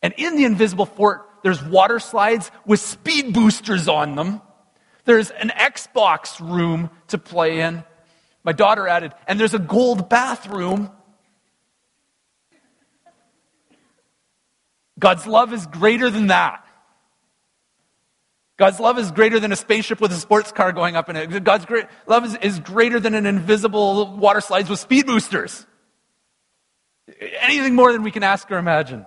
And 0.00 0.14
in 0.16 0.36
the 0.36 0.46
invisible 0.46 0.86
fort, 0.86 1.28
there's 1.42 1.62
water 1.62 1.98
slides 1.98 2.50
with 2.64 2.80
speed 2.80 3.34
boosters 3.34 3.86
on 3.86 4.14
them. 4.14 4.40
There's 5.04 5.30
an 5.30 5.50
Xbox 5.50 6.40
room 6.40 6.88
to 7.08 7.18
play 7.18 7.60
in. 7.60 7.84
My 8.42 8.52
daughter 8.52 8.88
added, 8.88 9.12
and 9.28 9.38
there's 9.38 9.52
a 9.52 9.58
gold 9.58 10.08
bathroom 10.08 10.90
God's 14.98 15.26
love 15.26 15.52
is 15.52 15.66
greater 15.66 16.08
than 16.08 16.28
that. 16.28 16.63
God's 18.56 18.78
love 18.78 18.98
is 18.98 19.10
greater 19.10 19.40
than 19.40 19.50
a 19.50 19.56
spaceship 19.56 20.00
with 20.00 20.12
a 20.12 20.16
sports 20.16 20.52
car 20.52 20.72
going 20.72 20.94
up 20.94 21.08
in 21.08 21.16
it. 21.16 21.44
God's 21.44 21.66
great, 21.66 21.86
love 22.06 22.24
is, 22.24 22.36
is 22.36 22.60
greater 22.60 23.00
than 23.00 23.14
an 23.14 23.26
invisible 23.26 24.16
water 24.16 24.40
slides 24.40 24.70
with 24.70 24.78
speed 24.78 25.06
boosters. 25.06 25.66
Anything 27.40 27.74
more 27.74 27.92
than 27.92 28.02
we 28.02 28.12
can 28.12 28.22
ask 28.22 28.50
or 28.50 28.58
imagine. 28.58 29.06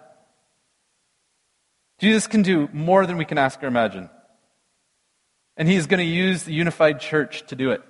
Jesus 2.00 2.28
can 2.28 2.42
do 2.42 2.68
more 2.74 3.06
than 3.06 3.18
we 3.18 3.26
can 3.26 3.38
ask 3.38 3.64
or 3.64 3.68
imagine. 3.68 4.10
And 5.56 5.68
he's 5.68 5.88
going 5.88 6.00
to 6.00 6.06
use 6.06 6.44
the 6.44 6.54
unified 6.54 7.00
church 7.00 7.48
to 7.48 7.56
do 7.56 7.72
it. 7.72 7.82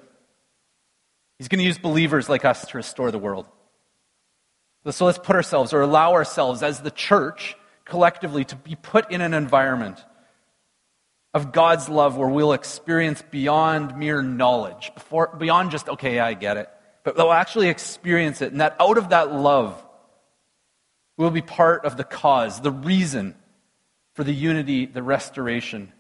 He's 1.39 1.48
going 1.48 1.60
to 1.60 1.65
use 1.65 1.78
believers 1.78 2.30
like 2.30 2.46
us 2.46 2.65
to 2.67 2.78
restore 2.78 3.12
the 3.12 3.20
world. 3.20 3.46
So 4.89 5.06
let's 5.06 5.17
put 5.17 5.36
ourselves 5.36 5.74
or 5.74 5.82
allow 5.82 6.13
ourselves 6.13 6.63
as 6.63 6.80
the 6.80 6.91
church 6.91 7.58
collectively 7.84 8.46
to 8.46 8.56
be 8.56 8.76
put 8.76 9.12
in 9.12 9.22
an 9.22 9.34
environment 9.34 10.04
of 11.38 11.52
God's 11.52 11.88
love 11.88 12.17
where 12.17 12.28
we'll 12.28 12.54
experience 12.54 13.23
beyond 13.30 13.95
mere 13.95 14.23
knowledge, 14.23 14.91
before, 14.95 15.36
beyond 15.38 15.69
just, 15.69 15.88
okay, 15.88 16.19
I 16.19 16.34
get 16.34 16.58
it, 16.58 16.67
but 17.04 17.15
we'll 17.15 17.32
actually 17.32 17.69
experience 17.69 18.41
it. 18.41 18.52
And 18.52 18.60
that 18.60 18.76
out 18.80 18.97
of 18.97 19.10
that 19.10 19.32
love, 19.32 19.86
we'll 21.15 21.30
be 21.30 21.43
part 21.43 21.86
of 21.86 21.95
the 21.95 22.04
cause, 22.04 22.60
the 22.60 22.71
reason 22.71 23.36
for 24.15 24.23
the 24.23 24.34
unity, 24.34 24.88
the 24.88 25.04
restoration 25.04 25.93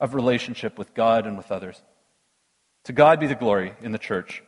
of 0.00 0.14
relationship 0.14 0.78
with 0.78 0.94
God 0.94 1.26
and 1.26 1.36
with 1.36 1.52
others. 1.52 1.82
To 2.84 2.94
God 2.94 3.20
be 3.20 3.26
the 3.26 3.34
glory 3.34 3.74
in 3.82 3.92
the 3.92 3.98
church 3.98 4.42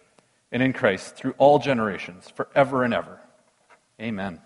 and 0.51 0.63
in 0.63 0.73
Christ 0.73 1.15
through 1.15 1.35
all 1.37 1.59
generations, 1.59 2.31
forever 2.31 2.85
and 2.85 2.95
ever. 2.95 3.21
Amen. 4.01 4.41